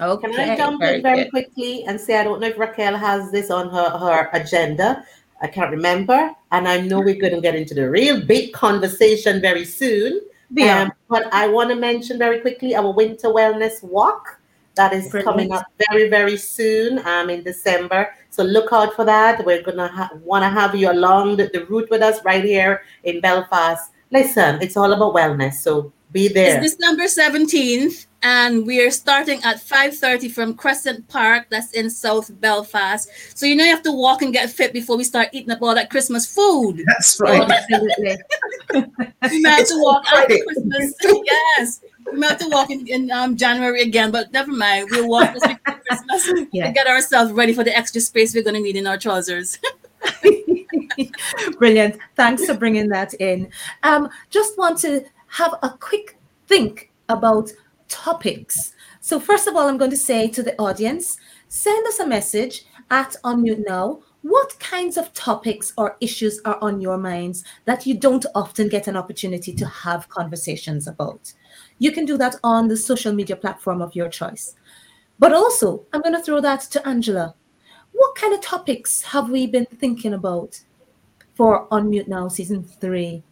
Okay. 0.00 0.32
Can 0.32 0.50
I 0.50 0.56
jump 0.56 0.80
very 0.80 0.96
in 0.96 1.02
very 1.02 1.24
good. 1.24 1.30
quickly 1.30 1.84
and 1.84 2.00
say 2.00 2.18
I 2.18 2.24
don't 2.24 2.40
know 2.40 2.48
if 2.48 2.58
Raquel 2.58 2.96
has 2.96 3.30
this 3.30 3.50
on 3.50 3.68
her, 3.70 3.90
her 3.98 4.30
agenda. 4.32 5.04
I 5.42 5.48
can't 5.48 5.70
remember. 5.70 6.32
And 6.52 6.68
I 6.68 6.80
know 6.80 7.00
we're 7.00 7.20
going 7.20 7.34
to 7.34 7.40
get 7.40 7.54
into 7.54 7.74
the 7.74 7.90
real 7.90 8.24
big 8.24 8.52
conversation 8.52 9.40
very 9.40 9.64
soon. 9.64 10.20
Yeah. 10.50 10.82
Um, 10.82 10.92
but 11.08 11.32
I 11.32 11.48
want 11.48 11.70
to 11.70 11.76
mention 11.76 12.18
very 12.18 12.40
quickly 12.40 12.74
our 12.74 12.92
winter 12.92 13.28
wellness 13.28 13.82
walk 13.82 14.38
that 14.74 14.92
is 14.92 15.08
Brilliant. 15.08 15.24
coming 15.24 15.52
up 15.52 15.66
very, 15.90 16.08
very 16.08 16.36
soon 16.36 17.04
um, 17.06 17.28
in 17.28 17.42
December. 17.42 18.14
So 18.30 18.42
look 18.42 18.72
out 18.72 18.94
for 18.94 19.04
that. 19.04 19.44
We're 19.44 19.62
going 19.62 19.76
to 19.76 19.88
ha- 19.88 20.10
want 20.22 20.44
to 20.44 20.48
have 20.48 20.74
you 20.74 20.90
along 20.90 21.36
the, 21.36 21.50
the 21.52 21.66
route 21.66 21.90
with 21.90 22.02
us 22.02 22.24
right 22.24 22.42
here 22.42 22.82
in 23.04 23.20
Belfast. 23.20 23.90
Listen, 24.10 24.60
it's 24.62 24.76
all 24.76 24.92
about 24.92 25.14
wellness. 25.14 25.54
So 25.54 25.92
Be 26.12 26.28
there. 26.28 26.60
It's 26.62 26.76
December 26.76 27.04
17th, 27.04 28.06
and 28.22 28.66
we 28.66 28.80
are 28.84 28.90
starting 28.90 29.42
at 29.44 29.56
5.30 29.56 30.30
from 30.30 30.54
Crescent 30.54 31.08
Park. 31.08 31.46
That's 31.48 31.72
in 31.72 31.88
South 31.88 32.30
Belfast. 32.40 33.08
So 33.34 33.46
you 33.46 33.56
know 33.56 33.64
you 33.64 33.70
have 33.70 33.82
to 33.84 33.92
walk 33.92 34.20
and 34.20 34.32
get 34.32 34.50
fit 34.50 34.74
before 34.74 34.98
we 34.98 35.04
start 35.04 35.28
eating 35.32 35.50
up 35.50 35.62
all 35.62 35.74
that 35.74 35.88
Christmas 35.90 36.26
food. 36.32 36.82
That's 36.86 37.18
right. 37.20 37.50
Absolutely. 37.50 38.16
We 39.30 39.40
might 39.40 39.50
have 39.58 39.68
to 39.68 39.74
walk 39.76 40.04
after 40.12 40.36
Christmas. 40.36 40.94
yes. 41.24 41.80
We 42.10 42.18
might 42.18 42.30
have 42.30 42.38
to 42.40 42.48
walk 42.48 42.70
in, 42.70 42.86
in 42.88 43.10
um, 43.12 43.36
January 43.36 43.82
again, 43.82 44.10
but 44.10 44.32
never 44.32 44.50
mind. 44.50 44.88
We'll 44.90 45.08
walk 45.08 45.32
this 45.32 45.44
for 45.44 45.54
Christmas 45.64 46.48
Yeah. 46.52 46.66
and 46.66 46.74
get 46.74 46.88
ourselves 46.88 47.30
ready 47.32 47.52
for 47.54 47.62
the 47.62 47.74
extra 47.76 48.00
space 48.00 48.34
we're 48.34 48.42
going 48.42 48.56
to 48.56 48.60
need 48.60 48.74
in 48.76 48.86
our 48.88 48.98
trousers. 48.98 49.58
Brilliant. 51.58 51.98
Thanks 52.16 52.44
for 52.46 52.54
bringing 52.54 52.88
that 52.88 53.14
in. 53.14 53.50
Um, 53.84 54.08
just 54.30 54.58
want 54.58 54.78
to 54.80 55.04
have 55.32 55.54
a 55.62 55.70
quick 55.80 56.18
think 56.46 56.90
about 57.08 57.50
topics. 57.88 58.74
So, 59.00 59.18
first 59.18 59.46
of 59.46 59.56
all, 59.56 59.66
I'm 59.66 59.78
going 59.78 59.90
to 59.90 59.96
say 59.96 60.28
to 60.28 60.42
the 60.42 60.58
audience 60.60 61.16
send 61.48 61.86
us 61.86 62.00
a 62.00 62.06
message 62.06 62.64
at 62.90 63.16
Unmute 63.24 63.64
Now. 63.66 64.02
What 64.22 64.56
kinds 64.60 64.96
of 64.96 65.12
topics 65.14 65.72
or 65.76 65.96
issues 66.00 66.40
are 66.44 66.56
on 66.62 66.80
your 66.80 66.96
minds 66.96 67.44
that 67.64 67.86
you 67.86 67.98
don't 67.98 68.24
often 68.36 68.68
get 68.68 68.86
an 68.86 68.96
opportunity 68.96 69.52
to 69.54 69.66
have 69.66 70.08
conversations 70.08 70.86
about? 70.86 71.32
You 71.78 71.90
can 71.90 72.04
do 72.04 72.16
that 72.18 72.36
on 72.44 72.68
the 72.68 72.76
social 72.76 73.12
media 73.12 73.34
platform 73.34 73.82
of 73.82 73.96
your 73.96 74.08
choice. 74.08 74.54
But 75.18 75.32
also, 75.32 75.86
I'm 75.92 76.02
going 76.02 76.14
to 76.14 76.22
throw 76.22 76.40
that 76.40 76.60
to 76.72 76.86
Angela. 76.86 77.34
What 77.92 78.14
kind 78.14 78.32
of 78.32 78.40
topics 78.42 79.02
have 79.02 79.30
we 79.30 79.46
been 79.46 79.66
thinking 79.66 80.14
about 80.14 80.60
for 81.34 81.66
Unmute 81.68 82.06
Now 82.06 82.28
season 82.28 82.62
three? 82.62 83.24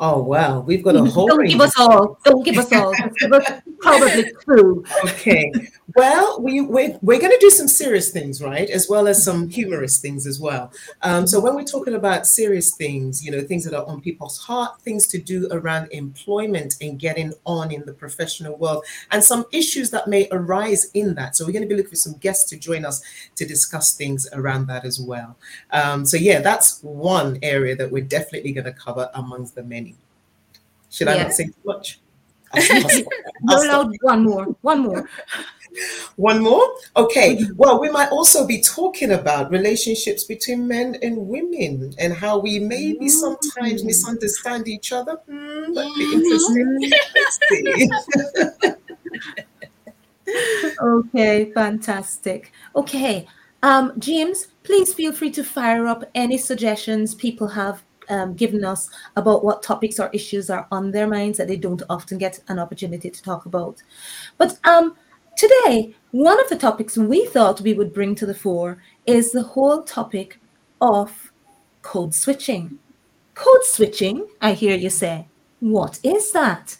Oh 0.00 0.22
wow, 0.22 0.60
we've 0.60 0.82
got 0.84 0.94
a 0.94 1.04
whole 1.04 1.26
Don't 1.26 1.38
range. 1.38 1.52
give 1.52 1.60
us 1.60 1.78
all. 1.78 2.18
Don't 2.24 2.44
give 2.44 2.56
us 2.56 2.72
all. 2.72 2.94
Give 3.18 3.32
us 3.32 3.50
probably 3.80 4.24
two. 4.44 4.84
okay. 5.04 5.50
Well, 5.96 6.40
we 6.40 6.60
we're, 6.60 6.98
we're 7.02 7.18
going 7.18 7.32
to 7.32 7.38
do 7.40 7.50
some 7.50 7.66
serious 7.66 8.10
things, 8.10 8.42
right, 8.42 8.68
as 8.68 8.88
well 8.88 9.08
as 9.08 9.24
some 9.24 9.48
humorous 9.48 9.98
things 9.98 10.26
as 10.26 10.38
well. 10.38 10.70
Um, 11.02 11.26
so 11.26 11.40
when 11.40 11.54
we're 11.56 11.64
talking 11.64 11.94
about 11.94 12.26
serious 12.26 12.76
things, 12.76 13.24
you 13.24 13.32
know, 13.32 13.40
things 13.40 13.64
that 13.64 13.74
are 13.74 13.86
on 13.86 14.00
people's 14.02 14.38
heart, 14.38 14.80
things 14.82 15.06
to 15.08 15.18
do 15.18 15.48
around 15.50 15.88
employment 15.90 16.74
and 16.80 17.00
getting 17.00 17.32
on 17.46 17.72
in 17.72 17.84
the 17.86 17.94
professional 17.94 18.56
world, 18.58 18.84
and 19.10 19.24
some 19.24 19.46
issues 19.50 19.90
that 19.90 20.06
may 20.06 20.28
arise 20.30 20.90
in 20.92 21.14
that. 21.14 21.34
So 21.34 21.46
we're 21.46 21.52
going 21.52 21.62
to 21.62 21.68
be 21.68 21.74
looking 21.74 21.90
for 21.90 21.96
some 21.96 22.18
guests 22.18 22.48
to 22.50 22.58
join 22.58 22.84
us 22.84 23.02
to 23.36 23.46
discuss 23.46 23.94
things 23.96 24.28
around 24.34 24.66
that 24.66 24.84
as 24.84 25.00
well. 25.00 25.36
Um, 25.72 26.04
so 26.04 26.18
yeah, 26.18 26.40
that's 26.40 26.82
one 26.82 27.38
area 27.42 27.74
that 27.74 27.90
we're 27.90 28.04
definitely 28.04 28.52
going 28.52 28.66
to 28.66 28.72
cover 28.72 29.10
amongst 29.14 29.54
the 29.54 29.64
many. 29.64 29.87
Should 30.90 31.08
I 31.08 31.16
Yeah. 31.16 31.22
not 31.24 31.32
say 31.32 31.44
too 31.46 31.52
much? 31.64 32.00
I'll. 32.54 32.62
I'll 32.62 32.62
stop. 32.62 32.92
You're 32.92 33.06
I'll 33.50 33.58
stop. 33.60 33.84
allowed 33.86 33.96
one 34.00 34.24
more. 34.24 34.44
One 34.62 34.80
more. 34.80 35.08
One 36.16 36.42
more? 36.42 36.66
Okay. 36.96 37.38
Well, 37.54 37.78
we 37.78 37.90
might 37.90 38.10
also 38.10 38.46
be 38.46 38.60
talking 38.62 39.12
about 39.12 39.50
relationships 39.50 40.24
between 40.24 40.66
men 40.66 40.96
and 41.02 41.28
women 41.28 41.92
and 41.98 42.12
how 42.14 42.38
we 42.38 42.58
maybe 42.58 43.08
sometimes 43.10 43.84
misunderstand 43.84 44.66
each 44.66 44.92
other. 44.92 45.20
Hmm, 45.28 45.74
that'd 45.74 45.94
be 45.94 46.12
interesting. 46.14 46.90
Let's 47.14 47.38
see. 47.50 47.88
Okay, 50.80 51.52
fantastic. 51.52 52.50
Okay, 52.74 53.26
um, 53.62 53.92
James, 53.98 54.48
please 54.62 54.92
feel 54.94 55.12
free 55.12 55.30
to 55.32 55.44
fire 55.44 55.86
up 55.86 56.04
any 56.14 56.38
suggestions 56.38 57.14
people 57.14 57.48
have 57.48 57.82
um, 58.08 58.34
given 58.34 58.64
us 58.64 58.90
about 59.16 59.44
what 59.44 59.62
topics 59.62 59.98
or 59.98 60.10
issues 60.12 60.50
are 60.50 60.66
on 60.70 60.90
their 60.90 61.06
minds 61.06 61.38
that 61.38 61.48
they 61.48 61.56
don't 61.56 61.82
often 61.88 62.18
get 62.18 62.40
an 62.48 62.58
opportunity 62.58 63.10
to 63.10 63.22
talk 63.22 63.46
about. 63.46 63.82
But 64.36 64.58
um, 64.64 64.96
today, 65.36 65.94
one 66.10 66.40
of 66.40 66.48
the 66.48 66.56
topics 66.56 66.96
we 66.96 67.26
thought 67.26 67.60
we 67.60 67.74
would 67.74 67.92
bring 67.92 68.14
to 68.16 68.26
the 68.26 68.34
fore 68.34 68.82
is 69.06 69.32
the 69.32 69.42
whole 69.42 69.82
topic 69.82 70.40
of 70.80 71.32
code 71.82 72.14
switching. 72.14 72.78
Code 73.34 73.64
switching, 73.64 74.26
I 74.40 74.52
hear 74.52 74.76
you 74.76 74.90
say. 74.90 75.28
What 75.60 76.00
is 76.02 76.32
that? 76.32 76.76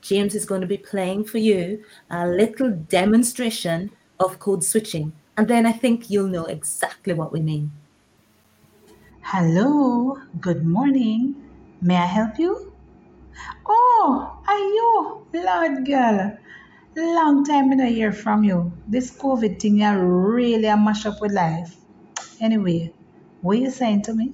James 0.00 0.34
is 0.34 0.44
going 0.44 0.60
to 0.60 0.66
be 0.66 0.78
playing 0.78 1.24
for 1.24 1.38
you 1.38 1.82
a 2.10 2.28
little 2.28 2.70
demonstration 2.70 3.90
of 4.20 4.38
code 4.38 4.62
switching. 4.62 5.12
And 5.36 5.48
then 5.48 5.66
I 5.66 5.72
think 5.72 6.08
you'll 6.08 6.28
know 6.28 6.46
exactly 6.46 7.12
what 7.12 7.32
we 7.32 7.40
mean. 7.40 7.72
Hello, 9.30 10.20
good 10.40 10.64
morning. 10.64 11.34
May 11.82 11.96
I 11.96 12.06
help 12.06 12.38
you? 12.38 12.72
Oh, 13.66 14.38
are 14.46 14.56
you? 14.56 15.26
Lord 15.32 15.84
girl. 15.84 16.38
Long 16.94 17.44
time 17.44 17.72
I 17.72 17.76
don't 17.76 17.88
hear 17.88 18.12
from 18.12 18.44
you. 18.44 18.72
This 18.86 19.10
COVID 19.10 19.58
thing 19.58 19.78
ya 19.78 19.94
really 19.98 20.66
a 20.66 20.76
mash 20.76 21.06
up 21.06 21.20
with 21.20 21.32
life. 21.32 21.74
Anyway, 22.40 22.92
what 23.40 23.58
you 23.58 23.68
saying 23.68 24.02
to 24.02 24.14
me? 24.14 24.32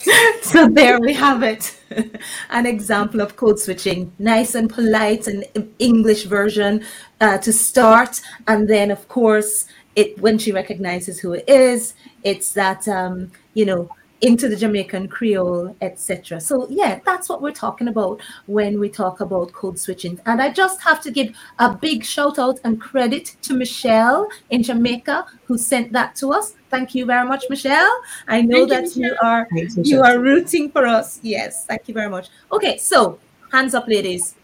So 0.42 0.68
there 0.68 0.98
we 1.00 1.12
have 1.14 1.42
it. 1.42 1.78
An 2.50 2.66
example 2.66 3.20
of 3.20 3.36
code 3.36 3.58
switching. 3.58 4.12
Nice 4.18 4.54
and 4.54 4.68
polite 4.68 5.26
and 5.26 5.44
English 5.78 6.24
version 6.24 6.82
uh, 7.20 7.38
to 7.38 7.52
start. 7.52 8.20
And 8.48 8.68
then, 8.68 8.90
of 8.90 9.08
course, 9.08 9.66
it 9.96 10.18
when 10.18 10.38
she 10.38 10.52
recognizes 10.52 11.20
who 11.20 11.32
it 11.32 11.44
is, 11.48 11.94
it's 12.22 12.52
that, 12.52 12.86
um, 12.88 13.30
you 13.54 13.64
know, 13.64 13.90
into 14.22 14.48
the 14.48 14.56
Jamaican 14.56 15.08
Creole, 15.08 15.76
etc. 15.80 16.40
So 16.40 16.68
yeah, 16.70 17.00
that's 17.04 17.28
what 17.28 17.42
we're 17.42 17.52
talking 17.52 17.88
about 17.88 18.22
when 18.46 18.78
we 18.78 18.88
talk 18.88 19.20
about 19.20 19.52
code 19.52 19.78
switching. 19.78 20.18
And 20.26 20.40
I 20.40 20.50
just 20.50 20.80
have 20.82 21.00
to 21.02 21.10
give 21.10 21.36
a 21.58 21.74
big 21.74 22.04
shout 22.04 22.38
out 22.38 22.60
and 22.62 22.80
credit 22.80 23.36
to 23.42 23.52
Michelle 23.52 24.28
in 24.50 24.62
Jamaica 24.62 25.26
who 25.44 25.58
sent 25.58 25.92
that 25.92 26.14
to 26.16 26.32
us. 26.32 26.54
Thank 26.70 26.94
you 26.94 27.04
very 27.04 27.28
much, 27.28 27.44
Michelle. 27.50 28.00
I 28.28 28.42
know 28.42 28.66
Thank 28.66 28.94
that 28.94 28.96
you 28.96 29.16
are 29.22 29.48
Thanks, 29.50 29.76
you 29.76 30.00
are 30.02 30.20
rooting 30.20 30.70
for 30.70 30.86
us. 30.86 31.18
Yes, 31.22 31.66
thank 31.66 31.88
you 31.88 31.94
very 31.94 32.08
much. 32.08 32.28
Okay, 32.52 32.78
so 32.78 33.18
hands 33.50 33.74
up, 33.74 33.88
ladies. 33.88 34.36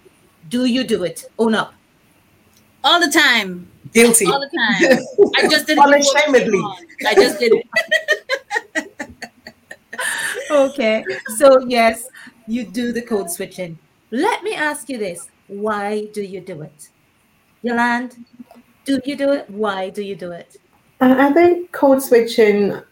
Do 0.49 0.65
you 0.65 0.83
do 0.83 1.05
it? 1.05 1.25
Own 1.39 1.55
up. 1.55 1.73
All 2.83 3.01
the 3.01 3.11
time. 3.11 3.71
Guilty. 3.93 4.27
All 4.27 4.41
the 4.41 4.47
time. 4.49 5.31
I 5.37 5.49
just 5.49 5.67
did 5.67 5.79
it. 5.79 5.85
before 5.85 5.93
we 5.93 6.03
came 6.03 6.35
Unashamedly. 6.35 6.63
I 7.07 7.15
just 7.15 7.39
did 7.39 7.53
it. 7.55 7.67
Okay, 10.51 11.05
so 11.37 11.59
yes, 11.67 12.09
you 12.47 12.65
do 12.65 12.93
the 12.93 13.03
code 13.03 13.31
switching. 13.31 13.79
Let 14.11 14.43
me 14.43 14.55
ask 14.55 14.89
you 14.89 14.97
this: 14.97 15.29
Why 15.49 16.07
do 16.13 16.23
you 16.23 16.41
do 16.41 16.63
it? 16.63 16.89
Yolande, 17.63 18.17
do 18.85 19.01
you 19.05 19.17
do 19.17 19.33
it? 19.33 19.51
Why 19.51 19.91
do 19.91 20.03
you 20.03 20.15
do 20.17 20.33
it? 20.33 20.57
Uh, 21.01 21.15
I 21.19 21.33
think 21.33 21.73
code 21.73 22.03
switching. 22.03 22.73
uh, 22.73 22.83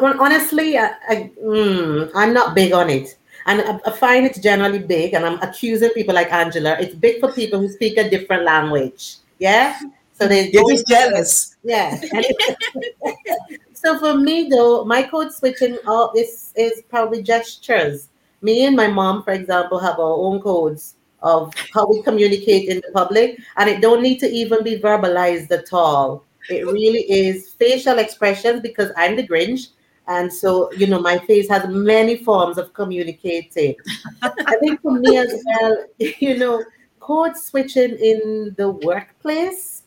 Well, 0.00 0.20
honestly, 0.20 0.76
I, 0.78 0.92
I, 1.08 1.30
mm, 1.42 2.10
I'm 2.14 2.32
not 2.34 2.54
big 2.56 2.72
on 2.72 2.90
it, 2.90 3.16
and 3.46 3.60
I, 3.60 3.78
I 3.86 3.90
find 3.92 4.26
it 4.26 4.40
generally 4.42 4.80
big. 4.80 5.14
And 5.14 5.24
I'm 5.24 5.40
accusing 5.42 5.90
people 5.90 6.14
like 6.14 6.32
Angela. 6.32 6.76
It's 6.80 6.94
big 6.94 7.20
for 7.20 7.30
people 7.32 7.60
who 7.60 7.68
speak 7.68 7.96
a 7.98 8.08
different 8.10 8.44
language. 8.44 9.18
Yeah, 9.38 9.78
so 10.20 10.28
they 10.28 10.50
You're 10.50 10.70
just 10.70 10.86
jealous. 10.86 11.56
yeah. 11.64 11.98
so 13.72 13.98
for 13.98 14.14
me 14.14 14.48
though, 14.50 14.84
my 14.84 15.02
code 15.02 15.32
switching 15.32 15.78
all 15.86 16.12
is 16.14 16.52
is 16.56 16.82
probably 16.90 17.22
gestures. 17.22 18.08
Me 18.42 18.66
and 18.66 18.76
my 18.76 18.86
mom, 18.86 19.22
for 19.22 19.32
example, 19.32 19.78
have 19.78 19.98
our 19.98 20.16
own 20.16 20.40
codes 20.40 20.96
of 21.22 21.52
how 21.74 21.86
we 21.86 22.02
communicate 22.02 22.68
in 22.68 22.78
the 22.78 22.92
public, 22.92 23.38
and 23.56 23.68
it 23.68 23.80
don't 23.80 24.02
need 24.02 24.18
to 24.18 24.30
even 24.30 24.62
be 24.64 24.78
verbalized 24.78 25.50
at 25.50 25.72
all. 25.72 26.24
It 26.48 26.66
really 26.66 27.04
is 27.10 27.50
facial 27.50 27.98
expressions 27.98 28.60
because 28.60 28.90
I'm 28.96 29.16
the 29.16 29.26
Grinch, 29.26 29.68
and 30.06 30.32
so 30.32 30.70
you 30.72 30.86
know 30.86 31.00
my 31.00 31.18
face 31.18 31.48
has 31.48 31.66
many 31.68 32.16
forms 32.16 32.58
of 32.58 32.74
communicating. 32.74 33.74
I 34.22 34.56
think 34.60 34.82
for 34.82 34.92
me 34.92 35.16
as 35.16 35.42
well, 35.46 35.84
you 35.98 36.36
know, 36.36 36.62
code 36.98 37.36
switching 37.38 37.96
in 37.96 38.54
the 38.58 38.70
workplace. 38.70 39.79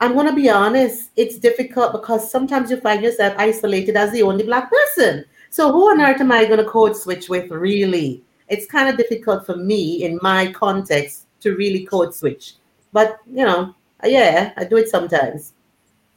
I'm 0.00 0.14
gonna 0.14 0.34
be 0.34 0.50
honest, 0.50 1.10
it's 1.16 1.38
difficult 1.38 1.92
because 1.92 2.30
sometimes 2.30 2.70
you 2.70 2.78
find 2.80 3.02
yourself 3.02 3.34
isolated 3.38 3.96
as 3.96 4.12
the 4.12 4.22
only 4.22 4.44
black 4.44 4.70
person. 4.70 5.24
So 5.50 5.72
who 5.72 5.90
on 5.90 6.00
earth 6.00 6.20
am 6.20 6.32
I 6.32 6.44
gonna 6.44 6.64
code 6.64 6.96
switch 6.96 7.28
with 7.28 7.50
really? 7.50 8.22
It's 8.48 8.66
kind 8.66 8.88
of 8.88 8.96
difficult 8.96 9.46
for 9.46 9.56
me 9.56 10.04
in 10.04 10.18
my 10.22 10.52
context 10.52 11.26
to 11.40 11.56
really 11.56 11.86
code 11.86 12.14
switch. 12.14 12.54
But 12.92 13.18
you 13.26 13.44
know, 13.44 13.74
yeah, 14.04 14.52
I 14.56 14.64
do 14.64 14.76
it 14.76 14.88
sometimes. 14.88 15.54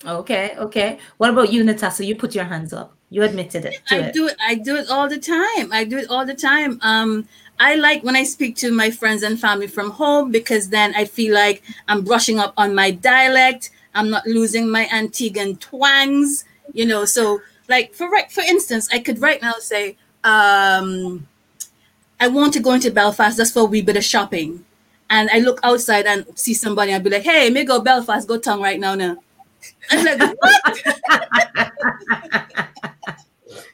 Okay, 0.06 0.56
okay. 0.58 1.00
What 1.18 1.30
about 1.30 1.52
you, 1.52 1.64
Natasha? 1.64 2.06
You 2.06 2.16
put 2.16 2.34
your 2.36 2.46
hands 2.46 2.74
up. 2.74 2.96
You 3.10 3.24
admitted 3.24 3.66
it. 3.66 3.82
Do 3.90 3.96
I 3.96 4.00
it. 4.00 4.14
do 4.14 4.28
it. 4.28 4.36
I 4.40 4.56
do 4.56 4.76
it 4.76 4.90
all 4.90 5.10
the 5.10 5.18
time. 5.18 5.74
I 5.74 5.84
do 5.84 5.98
it 5.98 6.10
all 6.10 6.26
the 6.26 6.36
time. 6.36 6.80
Um, 6.82 7.28
I 7.60 7.76
like 7.76 8.04
when 8.04 8.16
I 8.16 8.24
speak 8.24 8.56
to 8.58 8.72
my 8.72 8.90
friends 8.90 9.22
and 9.24 9.40
family 9.40 9.68
from 9.68 9.92
home 9.92 10.32
because 10.32 10.70
then 10.70 10.94
I 10.96 11.06
feel 11.06 11.34
like 11.34 11.62
I'm 11.88 12.04
brushing 12.04 12.40
up 12.40 12.54
on 12.58 12.74
my 12.74 12.92
dialect. 12.92 13.72
I'm 13.94 14.10
not 14.10 14.26
losing 14.26 14.70
my 14.70 14.86
Antiguan 14.86 15.60
twangs. 15.60 16.46
You 16.74 16.86
know, 16.86 17.06
so 17.06 17.42
like 17.68 17.94
for 17.94 18.10
for 18.30 18.42
instance, 18.42 18.88
I 18.94 19.00
could 19.00 19.22
right 19.22 19.42
now 19.42 19.54
say, 19.60 19.98
um, 20.24 21.28
I 22.20 22.28
want 22.28 22.54
to 22.54 22.60
go 22.60 22.74
into 22.74 22.92
Belfast 22.92 23.38
just 23.38 23.54
for 23.54 23.62
a 23.62 23.66
wee 23.66 23.82
bit 23.82 23.98
of 23.98 24.04
shopping. 24.04 24.66
And 25.10 25.30
I 25.32 25.40
look 25.40 25.60
outside 25.64 26.06
and 26.06 26.26
see 26.36 26.54
somebody, 26.54 26.94
I'd 26.94 27.04
be 27.04 27.10
like, 27.10 27.24
hey, 27.24 27.50
me 27.50 27.64
go 27.64 27.82
Belfast, 27.82 28.28
go 28.28 28.38
tongue 28.38 28.62
right 28.62 28.80
now 28.80 28.96
now. 28.96 29.18
I'm 29.92 30.06
like, 30.20 30.38
what? 30.40 31.72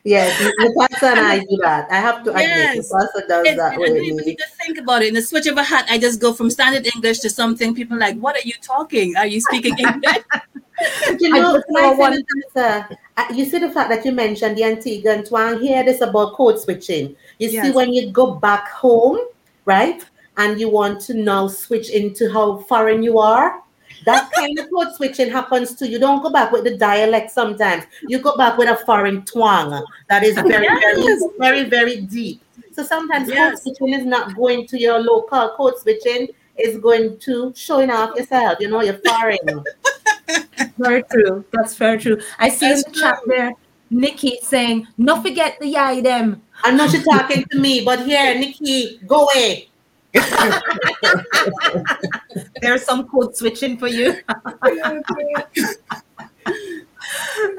Yes, 0.05 0.39
Natasha 0.59 1.07
and 1.07 1.19
I 1.19 1.39
do 1.39 1.57
that. 1.63 1.91
I 1.91 1.95
have 1.95 2.23
to 2.25 2.29
admit, 2.29 2.45
Yes. 2.45 2.91
Natasha 2.91 3.27
does 3.27 3.57
that 3.57 3.75
don't 3.75 3.97
even 3.97 4.17
need 4.17 4.37
to 4.37 4.45
think 4.63 4.77
about 4.77 5.01
it. 5.01 5.07
In 5.07 5.15
the 5.15 5.21
switch 5.21 5.47
of 5.47 5.57
a 5.57 5.63
hat, 5.63 5.87
I 5.89 5.97
just 5.97 6.21
go 6.21 6.31
from 6.31 6.51
standard 6.51 6.85
English 6.93 7.19
to 7.21 7.29
something. 7.29 7.73
People 7.73 7.97
are 7.97 7.99
like, 7.99 8.17
what 8.17 8.35
are 8.35 8.47
you 8.47 8.53
talking? 8.61 9.17
Are 9.17 9.25
you 9.25 9.41
speaking 9.41 9.75
English? 9.77 10.23
You 11.21 11.29
know, 11.29 11.63
I 11.77 11.95
Natasha, 11.95 12.97
uh, 13.15 13.25
you 13.33 13.45
see 13.45 13.59
the 13.59 13.71
fact 13.71 13.89
that 13.89 14.03
you 14.03 14.11
mentioned 14.11 14.57
the 14.57 14.63
Antiguan 14.63 15.25
twang. 15.25 15.61
Hear 15.61 15.85
this 15.85 16.01
about 16.01 16.33
code 16.33 16.59
switching. 16.59 17.15
You 17.39 17.49
see, 17.49 17.71
when 17.71 17.93
you 17.93 18.11
go 18.11 18.35
back 18.35 18.67
home, 18.67 19.19
right, 19.63 20.03
and 20.35 20.59
you 20.59 20.69
want 20.69 20.99
to 21.07 21.13
now 21.13 21.47
switch 21.47 21.89
into 21.89 22.29
how 22.29 22.57
foreign 22.57 23.03
you 23.03 23.19
are, 23.19 23.63
that 24.03 24.31
kind 24.33 24.57
of 24.59 24.69
code 24.69 24.93
switching 24.95 25.31
happens 25.31 25.75
too. 25.75 25.87
You 25.89 25.99
don't 25.99 26.21
go 26.21 26.29
back 26.29 26.51
with 26.51 26.63
the 26.65 26.77
dialect 26.77 27.31
sometimes. 27.31 27.83
You 28.07 28.19
go 28.19 28.35
back 28.37 28.57
with 28.57 28.69
a 28.69 28.75
foreign 28.85 29.23
twang 29.25 29.81
that 30.09 30.23
is 30.23 30.35
very, 30.35 30.65
Yes. 30.65 31.23
very, 31.39 31.63
very, 31.63 31.63
very 31.69 32.01
deep. 32.01 32.41
So 32.73 32.83
sometimes 32.83 33.29
Yes. 33.29 33.53
code 33.63 33.75
switching 33.77 33.93
is 33.99 34.05
not 34.05 34.35
going 34.35 34.67
to 34.67 34.79
your 34.79 34.99
local 34.99 35.49
code 35.55 35.79
switching 35.79 36.27
is 36.57 36.77
going 36.77 37.17
to 37.19 37.51
showing 37.55 37.89
off 37.89 38.15
yourself. 38.15 38.59
You 38.59 38.69
know, 38.69 38.81
you're 38.81 38.99
foreign. 39.05 39.63
Very 40.77 41.03
true. 41.11 41.45
That's 41.51 41.75
very 41.75 41.97
true. 41.99 42.19
I 42.39 42.49
see 42.49 42.65
in 42.65 42.71
That's 42.71 42.83
the 42.85 42.91
chat 42.99 43.19
there, 43.27 43.51
Nikki 43.89 44.39
saying, 44.41 44.87
"No 44.97 45.21
forget 45.21 45.57
the 45.59 45.67
yai 45.67 46.01
them." 46.01 46.41
I 46.63 46.71
know 46.71 46.87
she's 46.87 47.03
talking 47.05 47.45
to 47.51 47.59
me, 47.59 47.83
but 47.85 48.05
here, 48.05 48.33
Nikki, 48.35 48.99
go 49.07 49.27
away. 49.27 49.69
There's 52.61 52.83
some 52.83 53.07
code 53.07 53.35
switching 53.35 53.77
for 53.77 53.87
you. 53.87 54.15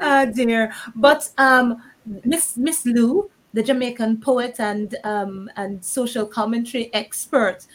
oh 0.01 0.25
dear. 0.33 0.73
But 0.95 1.29
um 1.37 1.81
Miss 2.23 2.57
Miss 2.57 2.85
Lou, 2.85 3.29
the 3.53 3.63
Jamaican 3.63 4.21
poet 4.21 4.59
and 4.59 4.95
um 5.03 5.49
and 5.55 5.83
social 5.83 6.25
commentary 6.25 6.93
expert, 6.93 7.65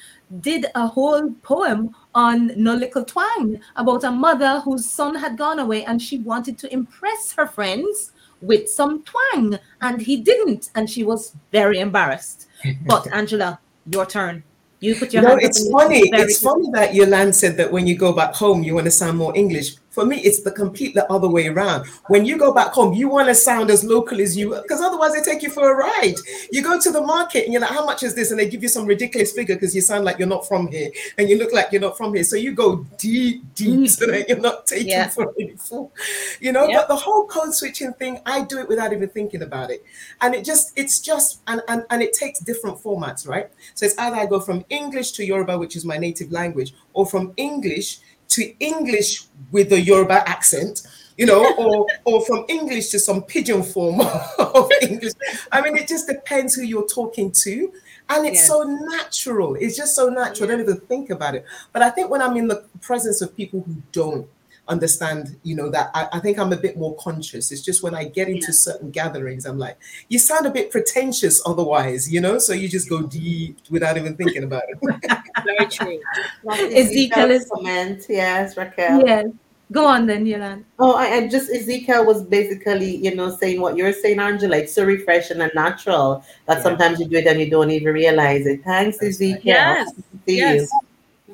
did 0.41 0.67
a 0.75 0.87
whole 0.87 1.31
poem 1.43 1.95
on 2.15 2.53
No 2.57 2.75
Little 2.75 3.05
Twang 3.05 3.61
about 3.77 4.05
a 4.05 4.11
mother 4.11 4.61
whose 4.61 4.85
son 4.85 5.15
had 5.15 5.37
gone 5.37 5.59
away 5.59 5.85
and 5.85 6.01
she 6.01 6.19
wanted 6.19 6.59
to 6.59 6.73
impress 6.73 7.33
her 7.33 7.47
friends 7.47 8.13
with 8.41 8.69
some 8.69 9.05
twang 9.05 9.59
and 9.81 10.03
he 10.03 10.17
didn't 10.17 10.71
and 10.75 10.91
she 10.91 11.05
was 11.05 11.37
very 11.53 11.79
embarrassed. 11.79 12.49
But 12.87 13.13
Angela, 13.13 13.61
your 13.87 14.07
turn. 14.07 14.43
You 14.83 14.97
put 14.97 15.13
your 15.13 15.23
No, 15.23 15.37
it's 15.37 15.71
funny. 15.71 16.11
It's 16.13 16.43
funny 16.43 16.69
that 16.73 16.93
Yolande 16.93 17.33
said 17.35 17.57
that 17.57 17.71
when 17.71 17.87
you 17.87 17.97
go 17.97 18.13
back 18.13 18.35
home, 18.35 18.65
you 18.65 18.75
want 18.75 18.87
to 18.87 18.91
sound 18.91 19.17
more 19.17 19.35
English. 19.37 19.77
For 19.93 20.07
me, 20.07 20.17
it's 20.21 20.41
the 20.41 20.51
complete 20.51 20.95
the 20.95 21.11
other 21.13 21.29
way 21.29 21.47
around. 21.49 21.87
When 22.09 22.25
you 22.25 22.39
go 22.39 22.53
back 22.53 22.73
home, 22.73 22.95
you 22.95 23.09
want 23.09 23.29
to 23.29 23.35
sound 23.35 23.71
as 23.71 23.85
local 23.85 24.21
as 24.21 24.37
you, 24.37 24.51
because 24.63 24.81
otherwise 24.81 25.13
they 25.13 25.21
take 25.21 25.43
you 25.43 25.51
for 25.51 25.71
a 25.71 25.77
ride. 25.77 26.15
You 26.51 26.63
go 26.63 26.81
to 26.81 26.91
the 26.91 27.03
market 27.03 27.45
and 27.45 27.53
you're 27.53 27.61
like, 27.61 27.71
"How 27.71 27.85
much 27.85 28.03
is 28.03 28.15
this?" 28.15 28.31
And 28.31 28.41
they 28.41 28.49
give 28.49 28.63
you 28.63 28.69
some 28.71 28.87
ridiculous 28.87 29.33
figure 29.33 29.55
because 29.55 29.75
you 29.75 29.83
sound 29.83 30.05
like 30.07 30.19
you're 30.19 30.29
not 30.29 30.49
from 30.49 30.69
here 30.69 30.91
and 31.19 31.29
you 31.29 31.37
look 31.39 31.53
like 31.53 31.73
you're 31.73 31.81
not 31.81 31.97
from 31.97 32.15
here. 32.15 32.25
So 32.25 32.37
you 32.37 32.53
go 32.53 32.87
deep, 32.97 33.45
deep, 33.55 33.81
mm. 33.81 33.89
so 33.89 34.07
that 34.07 34.29
you're 34.29 34.41
not 34.41 34.67
taken 34.67 34.89
Yeah. 34.89 35.09
for 35.09 35.33
any 35.39 35.57
fool. 35.57 35.93
You 36.41 36.53
know. 36.53 36.67
Yep. 36.67 36.81
But 36.81 36.89
the 36.89 36.97
whole 36.97 37.27
code 37.27 37.55
switching 37.55 37.93
thing, 37.93 38.19
I 38.25 38.43
do 38.43 38.59
it 38.61 38.69
without 38.69 38.93
even 38.95 39.09
thinking 39.11 39.43
about 39.43 39.71
it, 39.71 39.85
and 40.23 40.35
it 40.35 40.45
just, 40.45 40.73
it's 40.75 41.01
just, 41.01 41.41
and 41.47 41.61
and 41.69 41.85
and 41.91 42.03
it 42.03 42.15
takes 42.15 42.41
different 42.41 42.83
formats, 42.83 43.29
right? 43.29 43.51
So 43.75 43.85
it's 43.85 43.99
either 43.99 44.17
I 44.17 44.27
go 44.27 44.41
from 44.41 44.65
English 44.71 45.13
to 45.13 45.25
Yoruba, 45.25 45.59
which 45.59 45.77
is 45.77 45.85
my 45.85 45.99
native 45.99 46.33
language, 46.33 46.75
or 46.95 47.05
from 47.05 47.35
English 47.37 47.99
to 48.37 48.55
English 48.59 49.25
with 49.51 49.73
a 49.73 49.81
Yoruba 49.81 50.27
accent, 50.29 50.83
you 51.17 51.27
know, 51.27 51.43
or 51.59 51.87
or 52.05 52.25
from 52.27 52.45
English 52.49 52.89
to 52.91 52.99
some 52.99 53.23
pidgin 53.23 53.63
form 53.63 54.01
of 54.39 54.71
English. 54.83 55.13
I 55.51 55.61
mean, 55.63 55.77
it 55.77 55.89
just 55.89 56.07
depends 56.07 56.55
who 56.55 56.63
you're 56.63 56.89
talking 56.89 57.31
to. 57.45 57.73
And 58.09 58.27
it's 58.27 58.41
Yeah. 58.43 58.49
so 58.55 58.63
natural. 58.65 59.55
It's 59.55 59.77
just 59.77 59.95
so 59.95 60.09
natural. 60.09 60.49
I 60.51 60.53
don't 60.53 60.61
even 60.61 60.81
think 60.81 61.11
about 61.11 61.35
it. 61.35 61.45
But 61.73 61.83
I 61.83 61.91
think 61.91 62.11
when 62.11 62.21
I'm 62.21 62.37
in 62.37 62.49
the 62.49 62.65
presence 62.81 63.23
of 63.23 63.35
people 63.37 63.61
who 63.67 63.77
don't 63.93 64.27
understand, 64.73 65.37
you 65.45 65.55
know, 65.55 65.69
that 65.71 65.91
I, 65.95 66.09
I 66.15 66.19
think 66.19 66.39
I'm 66.39 66.53
a 66.53 66.57
bit 66.57 66.77
more 66.77 66.97
conscious. 66.97 67.53
It's 67.53 67.61
just 67.63 67.83
when 67.83 67.95
I 67.95 68.05
get 68.05 68.29
into 68.29 68.53
certain 68.53 68.91
gatherings, 68.91 69.45
I'm 69.47 69.59
like, 69.59 69.77
you 70.09 70.19
sound 70.19 70.47
a 70.47 70.51
bit 70.51 70.71
pretentious 70.71 71.41
otherwise, 71.47 72.11
you 72.13 72.21
know? 72.21 72.39
So 72.39 72.53
you 72.53 72.69
just 72.69 72.89
go 72.89 73.03
deep 73.03 73.59
without 73.71 73.97
even 73.97 74.17
thinking 74.17 74.45
about 74.45 74.65
it. 74.69 74.79
Very 75.45 75.67
true. 75.67 76.01
Ezekiel 76.51 77.31
is- 77.31 77.49
comment. 77.53 78.07
Yes, 78.09 78.57
Raquel. 78.57 79.07
Yes. 79.07 79.27
Go 79.71 79.87
on 79.87 80.07
then, 80.07 80.27
Yolande. 80.27 80.67
Oh, 80.79 80.95
I, 80.97 81.07
I 81.17 81.29
just 81.29 81.51
Ezekiel 81.51 82.05
was 82.05 82.23
basically, 82.25 82.97
you 82.97 83.15
know, 83.15 83.35
saying 83.35 83.59
what 83.59 83.75
you're 83.75 83.93
saying, 83.95 84.21
Angela. 84.21 84.59
It's 84.59 84.75
so 84.75 84.85
refreshing 84.85 85.41
and 85.41 85.51
natural 85.55 86.23
that 86.47 86.59
Yeah. 86.59 86.63
sometimes 86.63 87.01
you 87.01 87.07
do 87.09 87.17
it 87.17 87.27
and 87.27 87.41
you 87.41 87.49
don't 87.49 87.71
even 87.71 87.95
realize 87.95 88.45
it. 88.47 88.63
Thanks, 88.65 89.03
Ezekiel. 89.03 89.41
Yes. 89.45 89.91
See 90.27 90.37
Yes. 90.37 90.69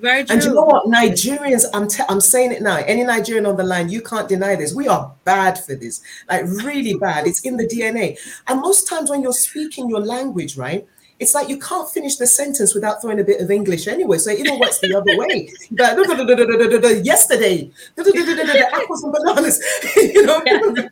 Very 0.00 0.24
true. 0.24 0.34
And 0.34 0.44
you 0.44 0.54
know 0.54 0.64
what? 0.64 0.86
Nigerians, 0.86 1.64
I'm 1.74 1.88
t- 1.88 2.02
I'm 2.08 2.20
saying 2.20 2.52
it 2.52 2.62
now. 2.62 2.76
Any 2.76 3.04
Nigerian 3.04 3.46
on 3.46 3.56
the 3.56 3.64
line, 3.64 3.88
you 3.88 4.02
can't 4.02 4.28
deny 4.28 4.54
this. 4.54 4.74
We 4.74 4.88
are 4.88 5.14
bad 5.24 5.58
for 5.58 5.74
this, 5.74 6.00
like 6.28 6.44
really 6.44 6.94
bad. 6.94 7.26
It's 7.26 7.44
in 7.44 7.56
the 7.56 7.66
DNA. 7.66 8.18
And 8.46 8.60
most 8.60 8.88
times 8.88 9.10
when 9.10 9.22
you're 9.22 9.32
speaking 9.32 9.88
your 9.88 10.00
language, 10.00 10.56
right? 10.56 10.86
It's 11.20 11.34
like 11.34 11.48
you 11.48 11.58
can't 11.58 11.88
finish 11.88 12.16
the 12.16 12.26
sentence 12.26 12.74
without 12.74 13.02
throwing 13.02 13.18
a 13.18 13.24
bit 13.24 13.40
of 13.40 13.50
English 13.50 13.88
anyway. 13.88 14.18
So 14.18 14.30
it 14.30 14.38
even 14.38 14.58
works 14.58 14.78
the 14.78 14.94
other 14.96 15.16
way. 15.16 15.50
Yesterday, 17.02 17.70
apples 18.72 19.02
and 19.02 19.12
bananas. 19.12 19.60
you 19.96 20.24
know 20.24 20.40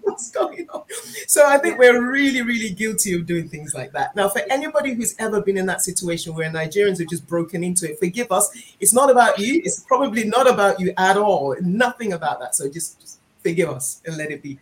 what's 0.02 0.30
going 0.30 0.68
on. 0.70 0.82
So 1.28 1.46
I 1.46 1.58
think 1.58 1.78
we're 1.78 2.10
really, 2.10 2.42
really 2.42 2.70
guilty 2.70 3.14
of 3.14 3.26
doing 3.26 3.48
things 3.48 3.74
like 3.74 3.92
that. 3.92 4.16
Now, 4.16 4.28
for 4.28 4.42
anybody 4.50 4.94
who's 4.94 5.14
ever 5.18 5.40
been 5.40 5.56
in 5.56 5.66
that 5.66 5.82
situation 5.82 6.34
where 6.34 6.50
Nigerians 6.50 6.98
have 6.98 7.08
just 7.08 7.26
broken 7.26 7.62
into 7.62 7.90
it, 7.90 7.98
forgive 8.00 8.32
us. 8.32 8.50
It's 8.80 8.92
not 8.92 9.10
about 9.10 9.38
you. 9.38 9.60
It's 9.64 9.80
probably 9.80 10.24
not 10.24 10.48
about 10.48 10.80
you 10.80 10.92
at 10.96 11.16
all. 11.16 11.54
Nothing 11.60 12.14
about 12.14 12.40
that. 12.40 12.54
So 12.56 12.68
just, 12.68 13.00
just 13.00 13.20
forgive 13.42 13.70
us 13.70 14.02
and 14.04 14.16
let 14.16 14.30
it 14.32 14.42
be. 14.42 14.58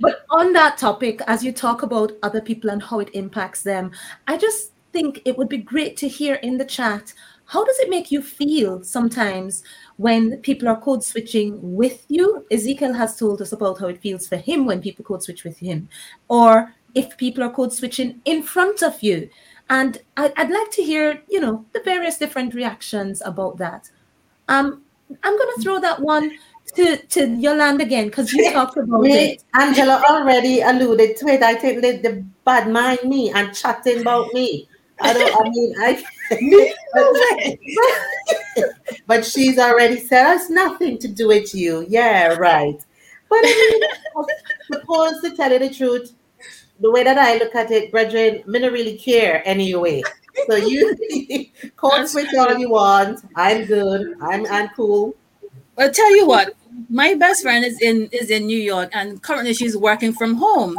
But 0.00 0.24
on 0.30 0.52
that 0.54 0.78
topic, 0.78 1.20
as 1.26 1.44
you 1.44 1.52
talk 1.52 1.82
about 1.82 2.12
other 2.22 2.40
people 2.40 2.70
and 2.70 2.82
how 2.82 3.00
it 3.00 3.10
impacts 3.14 3.62
them, 3.62 3.92
I 4.26 4.36
just 4.36 4.72
think 4.92 5.20
it 5.24 5.36
would 5.38 5.48
be 5.48 5.58
great 5.58 5.96
to 5.98 6.08
hear 6.08 6.34
in 6.36 6.58
the 6.58 6.64
chat 6.64 7.12
how 7.50 7.64
does 7.64 7.80
it 7.80 7.90
make 7.90 8.12
you 8.12 8.22
feel 8.22 8.80
sometimes 8.84 9.64
when 9.96 10.36
people 10.36 10.68
are 10.68 10.80
code 10.80 11.02
switching 11.02 11.58
with 11.60 12.04
you? 12.06 12.46
Ezekiel 12.52 12.92
has 12.92 13.16
told 13.16 13.42
us 13.42 13.50
about 13.50 13.80
how 13.80 13.88
it 13.88 14.00
feels 14.00 14.28
for 14.28 14.36
him 14.36 14.66
when 14.66 14.80
people 14.80 15.04
code 15.04 15.24
switch 15.24 15.42
with 15.42 15.58
him, 15.58 15.88
or 16.28 16.72
if 16.94 17.16
people 17.16 17.42
are 17.42 17.50
code 17.50 17.72
switching 17.72 18.20
in 18.24 18.44
front 18.44 18.84
of 18.84 19.02
you. 19.02 19.28
And 19.68 19.98
I'd 20.16 20.48
like 20.48 20.70
to 20.72 20.82
hear, 20.84 21.22
you 21.28 21.40
know, 21.40 21.64
the 21.72 21.82
various 21.84 22.18
different 22.18 22.54
reactions 22.54 23.20
about 23.24 23.58
that. 23.58 23.90
Um, 24.46 24.82
I'm 25.24 25.36
going 25.36 25.54
to 25.56 25.62
throw 25.62 25.80
that 25.80 26.00
one 26.00 26.30
to, 26.72 26.96
to 26.96 27.28
Yolanda 27.28 27.84
again 27.84 28.06
because 28.06 28.32
you 28.32 28.50
talked 28.52 28.76
about 28.76 29.00
Me, 29.00 29.32
it. 29.32 29.44
Angela 29.54 30.02
already 30.08 30.60
alluded 30.60 31.16
to 31.18 31.28
it. 31.28 31.42
I 31.42 31.54
think 31.54 31.82
they, 31.82 31.98
they 31.98 32.24
bad 32.44 32.68
mind 32.70 33.04
me 33.04 33.30
and 33.30 33.54
chatting 33.54 34.00
about 34.00 34.32
me. 34.32 34.68
I 35.00 35.12
don't. 35.12 35.34
I 35.34 35.48
mean, 35.48 35.74
I. 35.80 36.02
but 39.06 39.24
she's 39.24 39.58
already 39.58 39.98
said 39.98 40.34
it's 40.34 40.50
nothing 40.50 40.98
to 40.98 41.08
do 41.08 41.28
with 41.28 41.54
you. 41.54 41.86
Yeah, 41.88 42.34
right. 42.34 42.78
But 43.28 43.40
I 43.42 43.86
mean, 44.16 44.26
suppose 44.72 45.20
to 45.22 45.36
tell 45.36 45.52
you 45.52 45.60
the 45.60 45.70
truth, 45.70 46.12
the 46.80 46.90
way 46.90 47.04
that 47.04 47.16
I 47.16 47.38
look 47.38 47.54
at 47.54 47.70
it, 47.70 47.90
brethren, 47.90 48.42
me 48.46 48.58
don't 48.58 48.72
really 48.72 48.98
care 48.98 49.42
anyway. 49.46 50.02
So 50.46 50.56
you 50.56 50.94
That's 51.82 52.12
switch 52.12 52.28
all 52.38 52.58
you 52.58 52.70
want. 52.70 53.20
I'm 53.36 53.64
good. 53.64 54.14
I'm 54.20 54.46
I'm 54.46 54.68
cool. 54.70 55.14
I'll 55.78 55.90
tell 55.90 56.14
you 56.14 56.26
what, 56.26 56.54
my 56.88 57.14
best 57.14 57.42
friend 57.42 57.64
is 57.64 57.80
in 57.80 58.08
is 58.12 58.30
in 58.30 58.46
New 58.46 58.58
York, 58.58 58.90
and 58.92 59.22
currently 59.22 59.54
she's 59.54 59.76
working 59.76 60.12
from 60.12 60.34
home. 60.34 60.76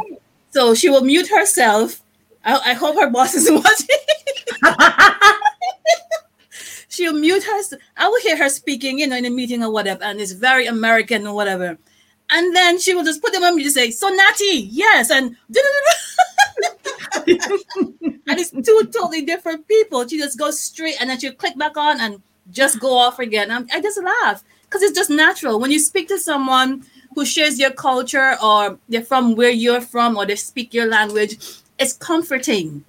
So 0.50 0.74
she 0.74 0.90
will 0.90 1.02
mute 1.02 1.28
herself. 1.28 2.02
I, 2.44 2.58
I 2.70 2.72
hope 2.74 2.96
her 2.96 3.10
boss 3.10 3.34
is 3.34 3.50
watching. 3.50 3.86
She'll 6.88 7.14
mute 7.14 7.42
her. 7.42 7.78
I 7.96 8.08
will 8.08 8.20
hear 8.20 8.36
her 8.36 8.50
speaking, 8.50 8.98
you 8.98 9.06
know, 9.06 9.16
in 9.16 9.24
a 9.24 9.30
meeting 9.30 9.62
or 9.62 9.70
whatever, 9.72 10.04
and 10.04 10.20
it's 10.20 10.32
very 10.32 10.66
American 10.66 11.26
or 11.26 11.34
whatever. 11.34 11.78
And 12.28 12.54
then 12.54 12.78
she 12.78 12.94
will 12.94 13.04
just 13.04 13.22
put 13.22 13.32
them 13.32 13.42
on 13.44 13.56
mute 13.56 13.64
and 13.64 13.74
say, 13.74 13.90
"So 13.90 14.08
Natty, 14.08 14.68
yes," 14.70 15.10
and 15.10 15.34
and 17.26 18.38
it's 18.38 18.50
two 18.50 18.90
totally 18.92 19.22
different 19.22 19.66
people. 19.66 20.06
She 20.06 20.18
just 20.18 20.38
goes 20.38 20.60
straight, 20.60 20.96
and 21.00 21.08
then 21.08 21.18
she'll 21.18 21.32
click 21.32 21.56
back 21.56 21.78
on 21.78 21.98
and 22.00 22.20
just 22.50 22.78
go 22.78 22.94
off 22.96 23.18
again. 23.18 23.50
I'm, 23.50 23.66
I 23.72 23.80
just 23.80 24.02
laugh 24.02 24.44
because 24.72 24.82
it's 24.82 24.96
just 24.96 25.10
natural 25.10 25.60
when 25.60 25.70
you 25.70 25.78
speak 25.78 26.08
to 26.08 26.18
someone 26.18 26.82
who 27.14 27.26
shares 27.26 27.58
your 27.58 27.70
culture 27.70 28.36
or 28.42 28.78
they're 28.88 29.02
from 29.02 29.36
where 29.36 29.50
you're 29.50 29.82
from 29.82 30.16
or 30.16 30.24
they 30.24 30.34
speak 30.34 30.72
your 30.72 30.86
language. 30.86 31.36
It's 31.78 31.92
comforting. 31.92 32.84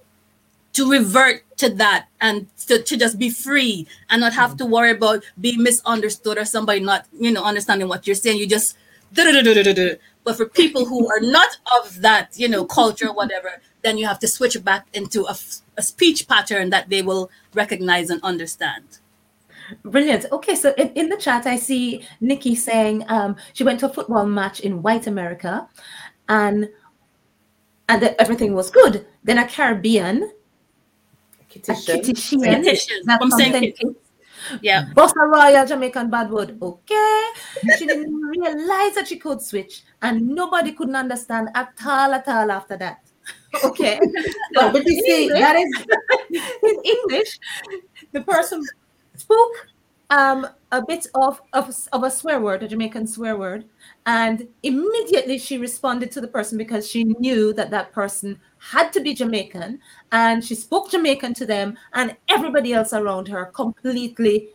to 0.72 0.90
revert 0.90 1.44
to 1.56 1.68
that 1.70 2.08
and 2.20 2.48
to, 2.66 2.82
to 2.82 2.96
just 2.96 3.16
be 3.16 3.30
free 3.30 3.86
and 4.10 4.20
not 4.20 4.32
have 4.32 4.50
mm-hmm. 4.50 4.56
to 4.56 4.66
worry 4.66 4.90
about 4.90 5.22
being 5.40 5.62
misunderstood 5.62 6.36
or 6.36 6.44
somebody 6.44 6.80
not 6.80 7.06
you 7.26 7.30
know 7.30 7.44
understanding 7.44 7.86
what 7.86 8.08
you're 8.08 8.22
saying 8.24 8.36
you 8.38 8.48
just 8.56 8.76
but 10.24 10.36
for 10.36 10.46
people 10.46 10.84
who 10.90 11.06
are 11.12 11.20
not 11.20 11.50
of 11.78 12.00
that 12.00 12.26
you 12.42 12.48
know 12.48 12.64
culture 12.64 13.06
or 13.10 13.14
whatever 13.14 13.50
then 13.82 13.96
you 13.98 14.04
have 14.04 14.18
to 14.18 14.26
switch 14.26 14.56
back 14.64 14.82
into 14.92 15.20
a 15.78 15.82
speech 15.82 16.26
pattern 16.26 16.70
that 16.70 16.90
they 16.90 17.02
will 17.02 17.30
recognize 17.54 18.10
and 18.10 18.20
understand 18.24 18.98
Brilliant. 19.84 20.26
Okay, 20.32 20.54
so 20.54 20.74
in, 20.76 20.88
in 20.90 21.08
the 21.08 21.16
chat, 21.16 21.46
I 21.46 21.56
see 21.56 22.06
Nikki 22.20 22.54
saying 22.54 23.04
um, 23.08 23.36
she 23.52 23.64
went 23.64 23.80
to 23.80 23.86
a 23.86 23.92
football 23.92 24.26
match 24.26 24.60
in 24.60 24.82
White 24.82 25.06
America, 25.06 25.68
and 26.28 26.68
and 27.88 28.02
that 28.02 28.16
everything 28.18 28.54
was 28.54 28.70
good. 28.70 29.06
Then 29.22 29.38
a 29.38 29.46
Caribbean, 29.46 30.30
a 31.40 31.44
Kitty 31.48 31.74
Kitty 31.74 32.14
Sheehan, 32.14 32.62
Kittish, 32.62 32.88
that's 33.04 33.18
from 33.18 33.30
from 33.30 33.38
Saint 33.38 33.52
Saint 33.52 33.76
Kitts. 33.76 33.80
Kitts. 33.80 34.60
yeah 34.62 34.86
Bossa 34.94 35.14
Royal 35.16 35.66
Jamaican 35.66 36.10
Badwood. 36.10 36.60
Okay. 36.60 37.22
She 37.78 37.86
didn't 37.86 38.14
realize 38.36 38.94
that 38.94 39.06
she 39.08 39.18
could 39.18 39.40
switch, 39.40 39.82
and 40.02 40.28
nobody 40.28 40.72
couldn't 40.72 40.96
understand 40.96 41.48
at 41.54 41.72
all, 41.86 42.12
at 42.12 42.28
all 42.28 42.50
after 42.50 42.76
that. 42.76 43.00
Okay. 43.64 44.00
No, 44.52 44.70
but 44.72 44.84
you 44.84 45.00
see, 45.02 45.28
that 45.28 45.54
is 45.56 45.86
in 46.62 46.76
English, 46.84 47.38
the 48.10 48.20
person 48.22 48.64
spoke 49.24 49.68
um, 50.10 50.46
a 50.70 50.84
bit 50.84 51.06
of, 51.14 51.40
of, 51.52 51.74
of 51.92 52.02
a 52.04 52.10
swear 52.10 52.40
word, 52.40 52.62
a 52.62 52.68
Jamaican 52.68 53.06
swear 53.06 53.36
word, 53.36 53.64
and 54.06 54.46
immediately 54.62 55.38
she 55.38 55.56
responded 55.58 56.12
to 56.12 56.20
the 56.20 56.28
person 56.28 56.58
because 56.58 56.88
she 56.88 57.04
knew 57.04 57.52
that 57.54 57.70
that 57.70 57.92
person 57.92 58.38
had 58.58 58.92
to 58.92 59.00
be 59.00 59.14
Jamaican, 59.14 59.80
and 60.12 60.44
she 60.44 60.54
spoke 60.54 60.90
Jamaican 60.90 61.34
to 61.34 61.46
them, 61.46 61.76
and 61.94 62.16
everybody 62.28 62.72
else 62.72 62.92
around 62.92 63.28
her 63.28 63.46
completely, 63.46 64.48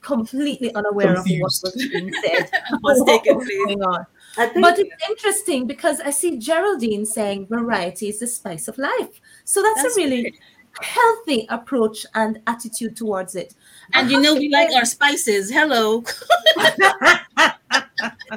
completely 0.00 0.74
unaware 0.74 1.16
of 1.18 1.26
what 1.26 1.52
was 1.62 1.88
being 1.92 2.12
said. 2.24 2.50
was 2.82 3.00
what 3.00 3.36
was 3.36 3.48
going 3.66 3.82
on. 3.82 4.06
But 4.36 4.78
it's 4.78 5.10
interesting 5.10 5.66
because 5.66 6.00
I 6.00 6.10
see 6.10 6.38
Geraldine 6.38 7.04
saying 7.04 7.48
variety 7.48 8.08
is 8.08 8.20
the 8.20 8.26
spice 8.26 8.66
of 8.66 8.78
life. 8.78 9.20
So 9.44 9.60
that's, 9.62 9.82
That's 9.82 9.96
a 9.96 10.00
really 10.00 10.22
great. 10.22 10.40
Healthy 10.80 11.46
approach 11.50 12.06
and 12.14 12.40
attitude 12.46 12.96
towards 12.96 13.34
it. 13.36 13.54
and 13.94 14.10
you 14.10 14.20
know 14.20 14.34
we 14.34 14.48
like 14.48 14.70
our 14.74 14.84
spices 14.86 15.50
hello 15.50 16.02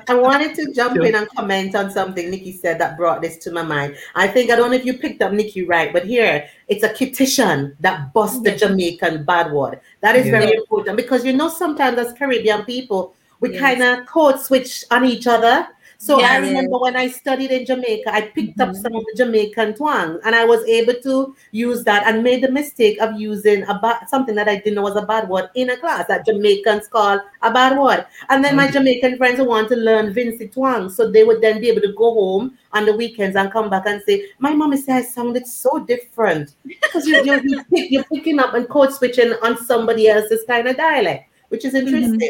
I 0.08 0.14
wanted 0.14 0.54
to 0.56 0.74
jump 0.74 0.98
in 1.02 1.16
and 1.16 1.28
comment 1.36 1.76
on 1.76 1.90
something 1.90 2.30
Nikki 2.30 2.52
said 2.52 2.80
that 2.80 2.98
brought 2.98 3.22
this 3.22 3.38
to 3.40 3.52
my 3.52 3.62
mind. 3.64 3.96
I 4.14 4.28
think 4.28 4.52
I 4.52 4.56
don't 4.56 4.70
know 4.70 4.76
if 4.78 4.86
you 4.86 4.98
picked 4.98 5.22
up 5.22 5.32
Nikki 5.32 5.66
right, 5.66 5.92
but 5.94 6.06
here 6.06 6.46
it's 6.68 6.84
a 6.84 6.90
Kittitian 6.90 7.76
that 7.80 8.14
busts 8.14 8.42
the 8.42 8.52
Jamaican 8.56 9.24
bad 9.24 9.52
word. 9.52 9.80
That 10.02 10.16
is 10.16 10.26
Yeah. 10.28 10.40
very 10.40 10.54
important 10.54 10.98
because 10.98 11.26
you 11.26 11.34
know 11.34 11.50
sometimes 11.50 11.98
as 11.98 12.14
Caribbean 12.14 12.66
people 12.66 13.16
we 13.40 13.52
Yes. 13.54 13.62
kind 13.62 13.84
of 13.84 14.06
code 14.06 14.40
switch 14.40 14.84
on 14.92 15.06
each 15.06 15.28
other. 15.28 15.68
So 16.06 16.22
I 16.22 16.38
remember 16.38 16.78
when 16.78 16.96
I 16.96 17.08
studied 17.08 17.50
in 17.50 17.66
Jamaica, 17.66 18.14
I 18.14 18.22
picked 18.38 18.60
up 18.62 18.70
Mhm. 18.70 18.82
some 18.82 18.96
of 18.98 19.04
the 19.08 19.14
Jamaican 19.20 19.74
twang, 19.78 20.20
and 20.24 20.36
I 20.40 20.44
was 20.46 20.64
able 20.66 20.94
to 21.06 21.36
use 21.52 21.84
that 21.86 22.06
and 22.06 22.22
made 22.28 22.44
the 22.44 22.52
mistake 22.58 23.02
of 23.02 23.20
using 23.20 23.64
a 23.64 23.80
ba- 23.86 24.02
something 24.08 24.36
that 24.36 24.48
I 24.48 24.58
didn't 24.58 24.76
know 24.76 24.84
was 24.84 24.96
a 25.02 25.02
bad 25.14 25.28
word 25.28 25.50
in 25.56 25.72
a 25.72 25.78
class 25.78 26.06
that 26.12 26.24
Jamaicans 26.28 26.88
call 26.98 27.20
a 27.42 27.52
bad 27.52 27.80
word. 27.80 28.06
And 28.30 28.46
then 28.46 28.56
my 28.56 28.68
Jamaican 28.70 29.18
friends 29.18 29.40
who 29.40 29.46
want 29.46 29.68
to 29.70 29.76
learn 29.88 30.14
Vincy 30.14 30.48
twang, 30.52 30.90
so 30.90 31.10
they 31.10 31.24
would 31.24 31.42
then 31.42 31.60
be 31.60 31.70
able 31.70 31.82
to 31.82 31.94
go 32.04 32.14
home 32.22 32.56
on 32.72 32.86
the 32.86 32.96
weekends 32.96 33.36
and 33.36 33.52
come 33.52 33.72
back 33.72 33.88
and 33.88 34.00
say, 34.08 34.26
"My 34.38 34.54
mommy 34.54 34.78
said 34.78 34.98
I 34.98 35.02
sounded 35.02 35.48
so 35.48 35.80
different 35.80 36.54
because 36.68 37.08
you, 37.08 37.24
you, 37.24 37.42
you 37.44 37.64
pick, 37.74 37.90
you're 37.90 38.10
picking 38.14 38.40
up 38.40 38.54
and 38.54 38.70
code 38.70 38.94
switching 38.94 39.34
on 39.42 39.58
somebody 39.66 40.08
else's 40.08 40.44
kind 40.48 40.68
of 40.68 40.78
dialect, 40.78 41.30
which 41.50 41.66
is 41.66 41.74
interesting." 41.74 42.30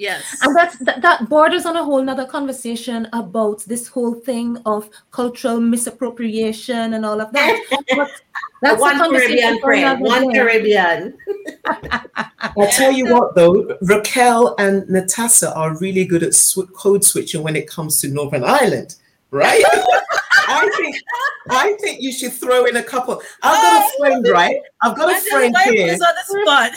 Yes 0.00 0.38
And 0.42 0.56
that's 0.56 0.76
that, 0.78 1.02
that 1.02 1.28
borders 1.28 1.66
on 1.66 1.76
a 1.76 1.84
whole 1.84 2.02
nother 2.02 2.26
conversation 2.26 3.08
about 3.12 3.60
this 3.64 3.86
whole 3.88 4.14
thing 4.14 4.56
of 4.66 4.88
cultural 5.10 5.60
misappropriation 5.60 6.94
and 6.94 7.04
all 7.04 7.20
of 7.20 7.32
that. 7.32 7.60
But 7.96 8.10
that's 8.62 8.80
one 8.80 8.98
Caribbean 8.98 9.56
for 9.56 9.72
friend, 9.72 10.00
one 10.00 10.28
day. 10.28 10.38
Caribbean. 10.38 11.18
I'll 12.40 12.70
tell 12.70 12.92
you 12.92 13.12
what, 13.12 13.34
though, 13.34 13.76
Raquel 13.82 14.54
and 14.58 14.88
Natasha 14.88 15.54
are 15.54 15.78
really 15.78 16.04
good 16.04 16.22
at 16.22 16.34
sw- 16.34 16.70
code 16.74 17.04
switching 17.04 17.42
when 17.42 17.56
it 17.56 17.68
comes 17.68 18.00
to 18.00 18.08
Northern 18.08 18.44
Ireland, 18.44 18.96
right? 19.30 19.62
I 20.50 20.68
think 20.76 20.96
I 21.50 21.76
think 21.80 22.00
you 22.00 22.12
should 22.12 22.32
throw 22.32 22.64
in 22.64 22.76
a 22.76 22.82
couple. 22.82 23.22
I've 23.42 23.62
got 23.62 23.86
a 23.86 23.98
friend, 23.98 24.28
right? 24.28 24.56
I've 24.82 24.96
got 24.96 25.10
a 25.10 25.20
friend 25.20 25.56
here. 25.64 25.92
on 25.92 25.98
the 25.98 26.42
spot 26.42 26.72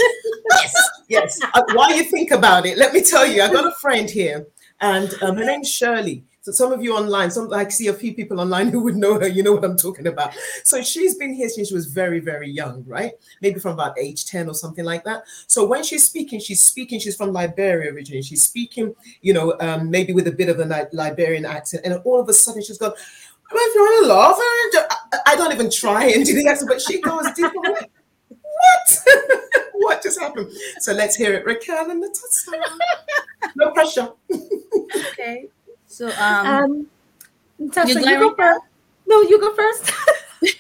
Yes, 0.52 0.74
yes. 1.10 1.40
Uh, 1.54 1.64
while 1.74 1.96
you 1.96 2.04
think 2.04 2.32
about 2.32 2.66
it, 2.66 2.78
let 2.78 2.94
me 2.94 3.02
tell 3.02 3.26
you, 3.26 3.42
I've 3.42 3.54
got 3.54 3.66
a 3.66 3.76
friend 3.76 4.10
here, 4.10 4.48
and 4.82 5.14
um, 5.22 5.38
her 5.38 5.46
name's 5.46 5.70
Shirley. 5.70 6.24
So 6.44 6.52
some 6.52 6.74
of 6.74 6.84
you 6.84 6.94
online, 6.94 7.32
some 7.32 7.54
I 7.54 7.70
see 7.70 7.88
a 7.88 7.94
few 7.94 8.14
people 8.14 8.42
online 8.42 8.68
who 8.68 8.84
would 8.84 8.98
know 8.98 9.18
her. 9.18 9.28
You 9.30 9.44
know 9.44 9.54
what 9.54 9.64
I'm 9.64 9.78
talking 9.78 10.08
about. 10.08 10.34
So 10.66 10.82
she's 10.82 11.16
been 11.16 11.34
here 11.34 11.48
since 11.48 11.70
she 11.70 11.74
was 11.74 11.86
very, 11.86 12.20
very 12.20 12.50
young, 12.50 12.84
right? 12.86 13.14
Maybe 13.42 13.62
from 13.62 13.76
about 13.76 13.98
age 13.98 14.26
10 14.26 14.50
or 14.50 14.54
something 14.54 14.84
like 14.84 15.06
that. 15.06 15.24
So 15.48 15.66
when 15.66 15.86
she's 15.86 16.04
speaking, 16.04 16.42
she's 16.42 16.62
speaking. 16.62 17.00
She's 17.00 17.16
from 17.16 17.32
Liberia 17.32 17.94
originally. 17.94 18.24
She's 18.24 18.44
speaking, 18.44 18.94
you 19.22 19.32
know, 19.32 19.56
um, 19.62 19.90
maybe 19.90 20.12
with 20.12 20.28
a 20.28 20.34
bit 20.34 20.50
of 20.50 20.60
a 20.60 20.90
Liberian 20.92 21.46
accent, 21.46 21.86
and 21.86 22.02
all 22.04 22.20
of 22.20 22.28
a 22.28 22.34
sudden 22.34 22.62
she's 22.62 22.78
gone. 22.78 22.92
Well, 23.54 23.68
if 23.68 23.76
you 23.76 23.82
want 23.82 24.06
to 24.06 24.14
laugh, 24.14 24.36
I- 25.14 25.32
I 25.34 25.36
don't 25.36 25.52
even 25.54 25.70
try 25.70 26.06
and 26.06 26.26
do 26.26 26.34
the 26.34 26.48
accent, 26.48 26.70
but 26.70 26.82
she 26.82 27.00
goes 27.02 27.26
deep. 27.36 27.46
I'm 27.66 27.74
like, 27.74 27.90
what? 28.30 29.00
what 29.74 30.04
just 30.04 30.20
happened? 30.20 30.52
So 30.80 30.94
let's 30.94 31.16
hear 31.16 31.34
it, 31.34 31.46
Raquel 31.46 31.90
and 31.92 32.02
Natasha. 32.02 32.76
No 33.56 33.72
pressure. 33.72 34.10
okay 35.12 35.50
so 35.88 36.08
um 36.20 36.48
Um, 36.48 36.88
Natasha, 37.60 37.90
You 37.94 38.00
you, 38.00 38.06
go 38.06 38.30
Raquel? 38.30 38.36
first. 38.36 38.62
No, 39.06 39.22
you 39.22 39.40
go 39.40 39.54
first. 39.56 39.92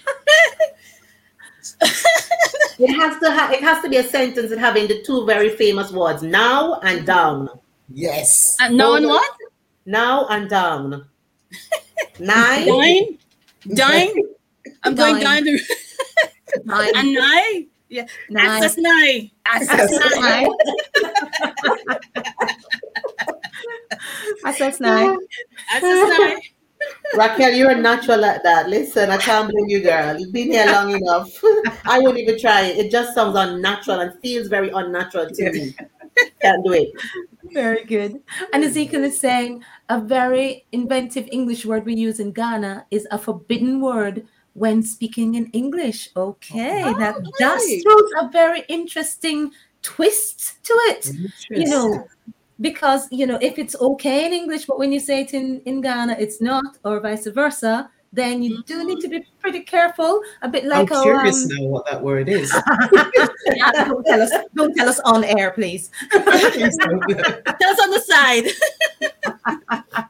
It 2.79 2.91
has 2.95 3.19
to 3.21 3.31
ha- 3.31 3.51
it 3.53 3.61
has 3.61 3.81
to 3.83 3.89
be 3.89 3.97
a 3.97 4.03
sentence 4.03 4.49
that 4.49 4.57
having 4.59 4.87
the 4.87 5.01
two 5.03 5.25
very 5.25 5.49
famous 5.55 5.91
words 5.91 6.23
now 6.23 6.79
and 6.81 7.05
down. 7.05 7.49
Yes. 7.89 8.55
And 8.59 8.75
now 8.77 8.95
and 8.95 9.05
what 9.07 9.31
Now 9.85 10.25
and 10.27 10.49
down. 10.49 11.05
Nine. 12.19 12.65
dine 12.67 13.17
dine 13.73 14.13
i'm 14.83 14.95
going 14.95 15.15
Dine. 15.15 15.23
down 15.23 15.43
the 15.45 15.61
Nine. 16.65 16.91
and 16.95 17.13
nine 17.13 17.67
yeah 17.89 18.05
Nine. 18.29 18.45
access 18.45 18.77
nine 18.77 19.31
access 19.45 19.79
Access 19.93 20.19
nine 20.19 20.47
Access 24.45 24.79
nine. 24.79 25.17
access 25.71 26.19
nine 26.19 26.39
Raquel, 27.15 27.53
you're 27.53 27.69
a 27.71 27.79
natural 27.79 28.19
like 28.19 28.43
that. 28.43 28.67
Listen, 28.67 29.09
I 29.09 29.15
can't 29.17 29.49
blame 29.49 29.69
you, 29.69 29.81
girl. 29.81 30.19
You've 30.19 30.33
been 30.33 30.51
here 30.51 30.65
long 30.65 30.91
enough. 30.93 31.31
I 31.85 31.97
wouldn't 31.99 32.17
even 32.17 32.37
try 32.37 32.63
it. 32.65 32.77
It 32.77 32.91
just 32.91 33.15
sounds 33.15 33.37
unnatural 33.37 34.01
and 34.01 34.19
feels 34.19 34.49
very 34.49 34.69
unnatural 34.69 35.29
to 35.29 35.51
me. 35.53 35.73
Can't 36.41 36.63
do 36.65 36.73
it. 36.73 36.91
Very 37.51 37.83
good. 37.85 38.21
And 38.53 38.63
Ezekiel 38.63 39.03
is 39.03 39.19
saying 39.19 39.63
a 39.89 39.99
very 39.99 40.65
inventive 40.71 41.27
English 41.31 41.65
word 41.65 41.85
we 41.85 41.95
use 41.95 42.19
in 42.19 42.31
Ghana 42.31 42.85
is 42.91 43.07
a 43.11 43.17
forbidden 43.17 43.81
word 43.81 44.25
when 44.53 44.83
speaking 44.83 45.35
in 45.35 45.47
English. 45.47 46.09
Okay, 46.15 46.83
oh, 46.83 46.97
that 46.99 47.15
just 47.39 47.65
really? 47.65 47.81
throws 47.81 48.11
a 48.19 48.29
very 48.31 48.63
interesting 48.69 49.51
twist 49.81 50.63
to 50.63 50.73
it. 50.87 51.11
You 51.49 51.65
know, 51.65 52.07
because 52.61 53.07
you 53.11 53.25
know, 53.25 53.37
if 53.41 53.57
it's 53.57 53.75
okay 53.75 54.25
in 54.25 54.33
English, 54.33 54.65
but 54.65 54.79
when 54.79 54.91
you 54.91 54.99
say 54.99 55.21
it 55.21 55.33
in, 55.33 55.61
in 55.65 55.81
Ghana, 55.81 56.17
it's 56.19 56.41
not, 56.41 56.77
or 56.83 56.99
vice 56.99 57.27
versa, 57.27 57.89
then 58.13 58.43
you 58.43 58.63
do 58.63 58.85
need 58.85 59.01
to 59.01 59.09
be 59.09 59.25
pretty 59.41 59.61
careful. 59.61 60.21
A 60.43 60.47
bit 60.47 60.65
like 60.65 60.91
I'm 60.91 61.01
curious 61.03 61.43
um, 61.43 61.49
now 61.57 61.63
what 61.65 61.85
that 61.87 62.01
word 62.01 62.29
is. 62.29 62.51
don't 63.75 64.05
tell 64.05 64.21
us, 64.21 64.31
don't 64.55 64.73
tell 64.75 64.87
us 64.87 64.99
on 65.01 65.23
air, 65.23 65.51
please. 65.51 65.89
Please 66.11 66.77
tell 66.81 67.71
us 67.71 67.79
on 67.81 67.89
the 67.89 68.03
side 68.05 68.45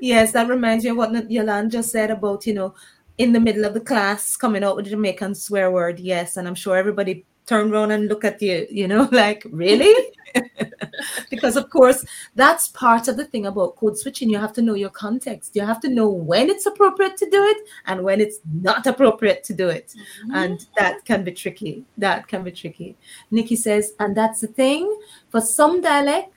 Yes, 0.00 0.32
that 0.32 0.48
reminds 0.48 0.84
me 0.84 0.90
of 0.90 0.98
what 0.98 1.30
Yolande 1.30 1.72
just 1.72 1.90
said 1.90 2.10
about, 2.10 2.46
you 2.46 2.52
know, 2.54 2.74
in 3.16 3.32
the 3.32 3.40
middle 3.40 3.64
of 3.64 3.72
the 3.74 3.80
class 3.80 4.36
coming 4.36 4.62
out 4.62 4.76
with 4.76 4.86
a 4.86 4.90
Jamaican 4.90 5.34
swear 5.34 5.70
word. 5.70 5.98
Yes, 5.98 6.36
and 6.36 6.46
I'm 6.46 6.54
sure 6.54 6.76
everybody 6.76 7.24
turned 7.46 7.72
around 7.72 7.90
and 7.90 8.08
look 8.08 8.24
at 8.24 8.40
you, 8.42 8.66
you 8.70 8.86
know, 8.86 9.08
like, 9.10 9.46
really? 9.50 9.94
because, 11.30 11.56
of 11.56 11.70
course, 11.70 12.04
that's 12.34 12.68
part 12.68 13.08
of 13.08 13.16
the 13.16 13.24
thing 13.24 13.46
about 13.46 13.76
code 13.76 13.98
switching. 13.98 14.30
You 14.30 14.38
have 14.38 14.52
to 14.54 14.62
know 14.62 14.74
your 14.74 14.90
context. 14.90 15.54
You 15.54 15.62
have 15.62 15.80
to 15.80 15.88
know 15.88 16.08
when 16.08 16.48
it's 16.48 16.66
appropriate 16.66 17.16
to 17.18 17.30
do 17.30 17.42
it 17.44 17.68
and 17.86 18.02
when 18.02 18.20
it's 18.20 18.40
not 18.52 18.86
appropriate 18.86 19.44
to 19.44 19.54
do 19.54 19.68
it. 19.68 19.94
Mm-hmm. 20.22 20.34
And 20.34 20.66
that 20.76 21.04
can 21.04 21.24
be 21.24 21.32
tricky. 21.32 21.84
That 21.96 22.28
can 22.28 22.42
be 22.42 22.52
tricky. 22.52 22.96
Nikki 23.30 23.56
says, 23.56 23.92
and 23.98 24.16
that's 24.16 24.40
the 24.40 24.48
thing 24.48 24.98
for 25.30 25.40
some 25.40 25.80
dialect, 25.80 26.34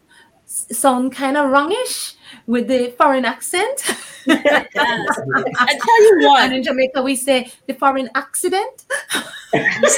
sound 0.51 1.13
kind 1.13 1.37
of 1.37 1.45
wrongish 1.45 2.15
with 2.47 2.67
the 2.67 2.93
foreign 2.97 3.25
accent. 3.25 3.83
Yes. 4.27 4.67
I 4.75 5.79
tell 5.83 6.03
you 6.03 6.27
what. 6.27 6.43
and 6.43 6.53
in 6.53 6.61
Jamaica, 6.61 7.01
we 7.01 7.15
say 7.15 7.51
the 7.65 7.73
foreign 7.73 8.07
accident. 8.13 8.85
yes. 9.51 9.97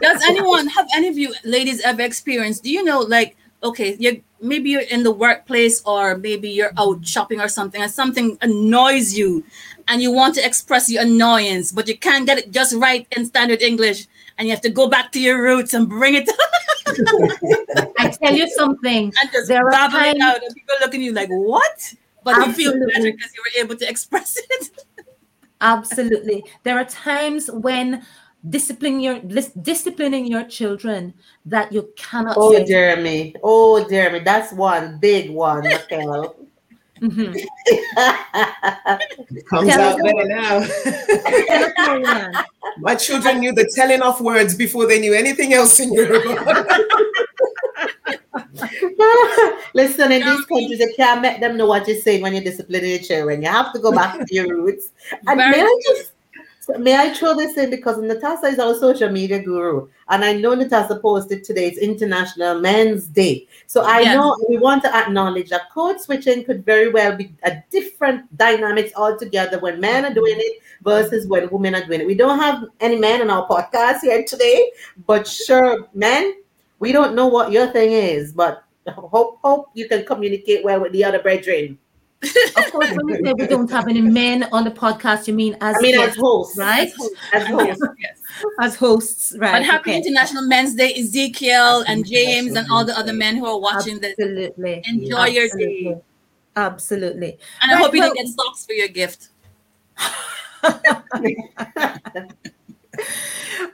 does 0.00 0.22
anyone 0.28 0.68
have 0.68 0.86
any 0.94 1.08
of 1.08 1.18
you 1.18 1.34
ladies 1.42 1.80
ever 1.80 2.02
experienced? 2.02 2.62
Do 2.62 2.70
you 2.70 2.84
know, 2.84 3.00
like, 3.00 3.36
okay, 3.64 3.96
you 3.98 4.22
maybe 4.40 4.70
you're 4.70 4.82
in 4.82 5.02
the 5.02 5.10
workplace 5.10 5.82
or 5.84 6.16
maybe 6.16 6.48
you're 6.48 6.70
out 6.78 7.04
shopping 7.04 7.40
or 7.40 7.48
something, 7.48 7.82
and 7.82 7.90
something 7.90 8.38
annoys 8.42 9.18
you, 9.18 9.42
and 9.88 10.00
you 10.00 10.12
want 10.12 10.36
to 10.36 10.46
express 10.46 10.88
your 10.88 11.02
annoyance, 11.02 11.72
but 11.72 11.88
you 11.88 11.98
can't 11.98 12.26
get 12.26 12.38
it 12.38 12.52
just 12.52 12.76
right 12.76 13.08
in 13.16 13.26
standard 13.26 13.60
English, 13.60 14.06
and 14.38 14.46
you 14.48 14.52
have 14.54 14.60
to 14.62 14.70
go 14.70 14.88
back 14.88 15.12
to 15.12 15.20
your 15.20 15.42
roots 15.42 15.72
and 15.74 15.88
bring 15.88 16.14
it 16.14 16.28
I 17.98 18.08
tell 18.10 18.34
you 18.34 18.48
something. 18.50 19.12
and 19.20 19.32
just 19.32 19.48
There 19.48 19.66
are 19.66 19.70
babble 19.70 19.98
times- 19.98 20.20
out, 20.22 20.42
and 20.42 20.54
people 20.54 20.74
look 20.80 20.94
at 20.94 21.00
you 21.00 21.12
like, 21.12 21.28
what? 21.28 21.94
But 22.24 22.36
you 22.46 22.52
feel 22.52 22.72
better 22.72 23.12
because 23.12 23.32
you 23.34 23.42
were 23.44 23.64
able 23.64 23.76
to 23.76 23.88
express 23.88 24.36
it. 24.50 24.70
Absolutely. 25.60 26.44
There 26.64 26.76
are 26.78 26.84
times 26.84 27.50
when 27.50 28.04
discipline 28.48 29.00
your 29.00 29.18
disciplining 29.20 30.26
your 30.26 30.44
children 30.44 31.14
that 31.46 31.72
you 31.72 31.88
cannot 31.96 32.36
Oh, 32.38 32.52
say. 32.52 32.64
Jeremy. 32.64 33.34
Oh, 33.42 33.88
Jeremy. 33.88 34.20
That's 34.20 34.52
one 34.52 34.98
big 34.98 35.30
one, 35.30 35.64
Raquel. 35.64 36.36
Mhm. 37.00 37.46
It 37.66 39.46
comes 39.48 39.68
Tell 39.68 39.80
out 39.80 40.00
us 40.00 40.02
there 40.02 40.26
now. 40.26 40.66
Tell 41.46 41.64
us, 41.64 41.72
Marianne. 41.78 42.34
My 42.78 42.94
children 42.94 43.40
knew 43.40 43.52
the 43.52 43.70
telling 43.74 44.02
off 44.02 44.20
words 44.20 44.54
before 44.54 44.86
they 44.86 44.98
knew 45.00 45.14
anything 45.14 45.52
else 45.52 45.78
in 45.80 45.92
Yoruba. 45.92 46.64
Listen, 49.74 50.12
in 50.12 50.22
these 50.22 50.44
countries, 50.46 50.80
you 50.80 50.92
can't 50.96 51.20
make 51.20 51.40
them 51.40 51.56
know 51.56 51.66
what 51.66 51.86
you're 51.86 52.00
saying 52.00 52.22
when 52.22 52.32
you're 52.32 52.42
disciplining 52.44 52.90
your 52.90 52.98
children. 53.00 53.42
You 53.42 53.48
have 53.48 53.72
to 53.74 53.78
go 53.78 53.92
back 53.92 54.18
to 54.18 54.34
your 54.34 54.48
roots. 54.48 54.90
And 55.26 55.38
Very 55.38 55.52
may 55.52 55.60
I 55.62 55.80
true. 55.86 56.02
Just 56.66 56.80
may 56.80 56.96
I 56.96 57.12
throw 57.12 57.34
this 57.34 57.56
in 57.56 57.70
because 57.70 57.98
Natasha 57.98 58.46
is 58.46 58.58
our 58.58 58.74
social 58.74 59.10
media 59.10 59.42
guru, 59.42 59.88
and 60.08 60.24
I 60.24 60.32
know 60.34 60.54
Natasha 60.54 60.96
posted 60.96 61.44
today 61.44 61.68
it's 61.68 61.78
International 61.78 62.60
Men's 62.60 63.06
Day. 63.06 63.46
So 63.66 63.82
I 63.82 64.00
Yes. 64.00 64.14
know 64.14 64.36
we 64.48 64.58
want 64.58 64.82
to 64.84 64.94
acknowledge 64.94 65.50
that 65.50 65.70
code 65.72 66.00
switching 66.00 66.44
could 66.44 66.64
very 66.64 66.90
well 66.90 67.16
be 67.16 67.32
a 67.44 67.56
different 67.70 68.36
dynamics 68.36 68.92
altogether 68.96 69.58
when 69.58 69.80
men 69.80 70.04
are 70.04 70.14
doing 70.14 70.36
it 70.38 70.62
versus 70.82 71.26
when 71.26 71.48
women 71.50 71.74
are 71.74 71.84
doing 71.86 72.00
it. 72.00 72.06
We 72.06 72.14
don't 72.14 72.38
have 72.38 72.64
any 72.80 72.96
men 72.96 73.22
on 73.22 73.30
our 73.30 73.46
podcast 73.48 74.00
here 74.00 74.24
today, 74.24 74.72
but 75.06 75.26
sure, 75.26 75.88
men, 75.94 76.34
we 76.78 76.92
don't 76.92 77.14
know 77.14 77.26
what 77.26 77.52
your 77.52 77.68
thing 77.68 77.92
is, 77.92 78.32
but 78.32 78.64
hope 78.88 79.38
hope 79.42 79.70
you 79.74 79.88
can 79.88 80.04
communicate 80.04 80.64
well 80.64 80.80
with 80.80 80.92
the 80.92 81.04
other 81.04 81.20
brethren. 81.20 81.78
Of 82.22 82.72
course, 82.72 82.90
when 82.92 83.08
you 83.08 83.16
say 83.24 83.32
we 83.34 83.46
don't 83.46 83.70
have 83.70 83.88
any 83.88 84.00
men 84.00 84.44
on 84.52 84.64
the 84.64 84.70
podcast, 84.70 85.28
you 85.28 85.34
mean 85.34 85.56
as 85.60 85.76
I 85.76 85.80
mean, 85.80 86.00
as 86.00 86.16
hosts, 86.16 86.58
right? 86.58 86.90
As 87.32 87.46
hosts. 87.46 87.82
yes. 87.98 88.18
As 88.60 88.76
hosts, 88.76 89.34
right? 89.38 89.52
But 89.52 89.64
happy 89.64 89.90
okay. 89.90 89.98
International 89.98 90.42
Men's 90.46 90.74
Day, 90.74 90.94
Ezekiel 90.94 91.84
and 91.86 92.06
James 92.06 92.56
and 92.56 92.66
all 92.70 92.84
the 92.84 92.98
other 92.98 93.12
men 93.12 93.36
who 93.36 93.46
are 93.46 93.60
watching 93.60 94.00
this. 94.00 94.14
Absolutely. 94.18 94.82
Enjoy 94.86 95.26
your 95.26 95.44
Absolutely. 95.44 95.84
day. 95.84 96.00
Absolutely. 96.56 97.38
And 97.62 97.72
I 97.72 97.76
hope 97.76 97.94
you 97.94 98.00
well- 98.00 98.12
didn't 98.14 98.26
get 98.26 98.34
socks 98.34 98.66
for 98.66 98.72
your 98.72 98.88
gift. 98.88 99.28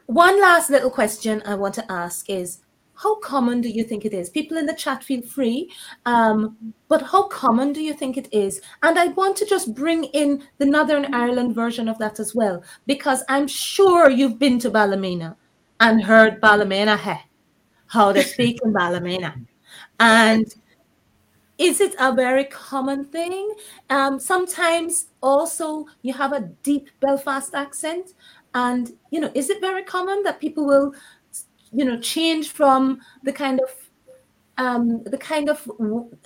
One 0.07 0.41
last 0.41 0.69
little 0.69 0.91
question 0.91 1.43
I 1.47 1.55
want 1.55 1.75
to 1.77 1.91
ask 1.91 2.29
is 2.29 2.59
how 2.95 3.17
common 3.17 3.61
do 3.61 3.69
you 3.69 3.85
think 3.85 4.05
it 4.05 4.13
is? 4.13 4.31
People 4.31 4.57
in 4.57 4.67
the 4.67 4.75
chat 4.75 5.03
feel 5.03 5.23
free, 5.23 5.71
um, 6.07 6.75
but 6.89 7.03
how 7.03 7.27
common 7.29 7.73
do 7.73 7.81
you 7.83 7.95
think 7.95 8.17
it 8.17 8.29
is? 8.33 8.61
And 8.83 8.99
I 8.99 9.09
want 9.09 9.37
to 9.39 9.47
just 9.47 9.75
bring 9.75 10.05
in 10.05 10.43
the 10.59 10.67
Northern 10.67 11.15
Ireland 11.15 11.55
version 11.55 11.89
of 11.89 11.99
that 11.99 12.21
as 12.21 12.35
well, 12.35 12.63
because 12.87 13.25
I'm 13.29 13.49
sure 13.49 14.11
you've 14.11 14.39
been 14.39 14.59
to 14.61 14.71
Ballymena 14.71 15.37
and 15.81 16.03
heard 16.03 16.41
Ballymena 16.41 16.97
hey, 16.97 17.21
how 17.87 18.13
they 18.13 18.23
speak 18.23 18.61
in 18.65 18.73
Ballymena. 18.73 19.35
And 19.99 20.47
is 21.59 21.81
it 21.81 21.95
a 21.99 22.13
very 22.15 22.45
common 22.45 23.05
thing? 23.05 23.55
Um, 23.91 24.19
sometimes 24.19 25.09
also 25.23 25.87
you 26.03 26.13
have 26.13 26.33
a 26.33 26.41
deep 26.63 26.89
Belfast 27.01 27.55
accent, 27.55 28.15
and 28.55 28.93
you 29.11 29.21
know, 29.21 29.31
is 29.35 29.49
it 29.49 29.61
very 29.61 29.83
common 29.83 30.23
that 30.25 30.41
people 30.41 30.67
will, 30.67 30.95
you 31.73 31.85
know, 31.85 31.99
change 31.99 32.51
from 32.51 33.01
the 33.23 33.33
kind 33.33 33.61
of 33.61 33.71
um, 34.59 35.03
the 35.05 35.19
kind 35.19 35.49
of 35.49 35.71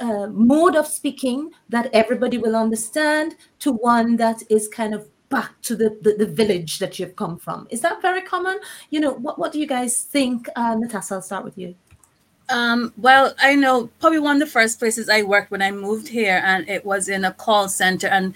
uh, 0.00 0.26
mode 0.32 0.74
of 0.74 0.86
speaking 0.86 1.50
that 1.68 1.88
everybody 1.92 2.38
will 2.38 2.56
understand 2.56 3.36
to 3.60 3.72
one 3.72 4.16
that 4.16 4.42
is 4.50 4.68
kind 4.68 4.94
of 4.94 5.08
back 5.28 5.60
to 5.62 5.76
the, 5.76 5.98
the, 6.02 6.14
the 6.14 6.26
village 6.26 6.78
that 6.78 6.98
you've 6.98 7.16
come 7.16 7.38
from. 7.38 7.66
Is 7.70 7.80
that 7.80 8.02
very 8.02 8.22
common? 8.22 8.58
You 8.90 9.00
know, 9.00 9.12
what, 9.12 9.38
what 9.38 9.52
do 9.52 9.58
you 9.58 9.66
guys 9.66 10.02
think? 10.02 10.48
Uh, 10.56 10.74
Natasha, 10.74 11.14
I'll 11.14 11.22
start 11.22 11.44
with 11.44 11.56
you. 11.56 11.74
Um, 12.48 12.92
well, 12.96 13.34
I 13.40 13.56
know 13.56 13.88
probably 14.00 14.20
one 14.20 14.36
of 14.36 14.40
the 14.40 14.52
first 14.52 14.78
places 14.78 15.08
I 15.08 15.22
worked 15.22 15.50
when 15.50 15.62
I 15.62 15.72
moved 15.72 16.06
here, 16.08 16.40
and 16.44 16.68
it 16.68 16.84
was 16.84 17.08
in 17.08 17.24
a 17.24 17.32
call 17.32 17.68
center. 17.68 18.06
And 18.06 18.34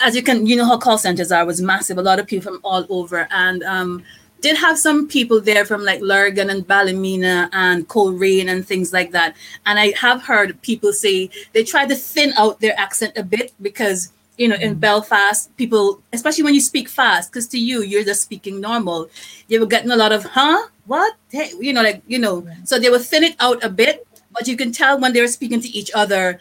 as 0.00 0.16
you 0.16 0.22
can, 0.22 0.46
you 0.46 0.56
know 0.56 0.66
how 0.66 0.78
call 0.78 0.98
centers 0.98 1.30
are, 1.30 1.44
was 1.46 1.62
massive. 1.62 1.98
A 1.98 2.02
lot 2.02 2.18
of 2.18 2.26
people 2.26 2.52
from 2.52 2.60
all 2.64 2.84
over, 2.88 3.28
and 3.30 3.62
um, 3.62 4.02
did 4.46 4.56
have 4.56 4.78
some 4.78 5.08
people 5.08 5.40
there 5.40 5.64
from 5.64 5.82
like 5.82 6.00
Lurgan 6.00 6.50
and 6.50 6.64
Ballymena 6.64 7.50
and 7.52 7.88
Coleraine 7.88 8.48
and 8.48 8.64
things 8.64 8.92
like 8.92 9.10
that. 9.10 9.34
And 9.66 9.76
I 9.76 9.92
have 9.98 10.22
heard 10.22 10.62
people 10.62 10.92
say 10.92 11.30
they 11.52 11.64
try 11.64 11.84
to 11.84 11.96
thin 11.96 12.32
out 12.38 12.60
their 12.60 12.78
accent 12.78 13.14
a 13.16 13.24
bit 13.24 13.52
because 13.60 14.12
you 14.38 14.46
know 14.46 14.54
in 14.54 14.76
mm. 14.76 14.80
Belfast 14.80 15.50
people, 15.56 16.00
especially 16.12 16.44
when 16.44 16.54
you 16.54 16.60
speak 16.60 16.88
fast, 16.88 17.32
because 17.32 17.48
to 17.48 17.58
you 17.58 17.82
you're 17.82 18.04
just 18.04 18.22
speaking 18.22 18.60
normal, 18.60 19.10
you 19.48 19.58
were 19.58 19.66
getting 19.74 19.90
a 19.90 19.96
lot 19.96 20.12
of 20.12 20.22
huh, 20.22 20.68
what, 20.84 21.14
hey, 21.32 21.50
you 21.58 21.72
know, 21.72 21.82
like 21.82 22.02
you 22.06 22.20
know. 22.20 22.46
So 22.62 22.78
they 22.78 22.90
would 22.90 23.02
thin 23.02 23.24
it 23.24 23.34
out 23.40 23.64
a 23.64 23.68
bit, 23.68 24.06
but 24.30 24.46
you 24.46 24.56
can 24.56 24.70
tell 24.70 25.00
when 25.00 25.12
they 25.12 25.22
were 25.22 25.34
speaking 25.38 25.60
to 25.60 25.68
each 25.68 25.90
other. 25.92 26.38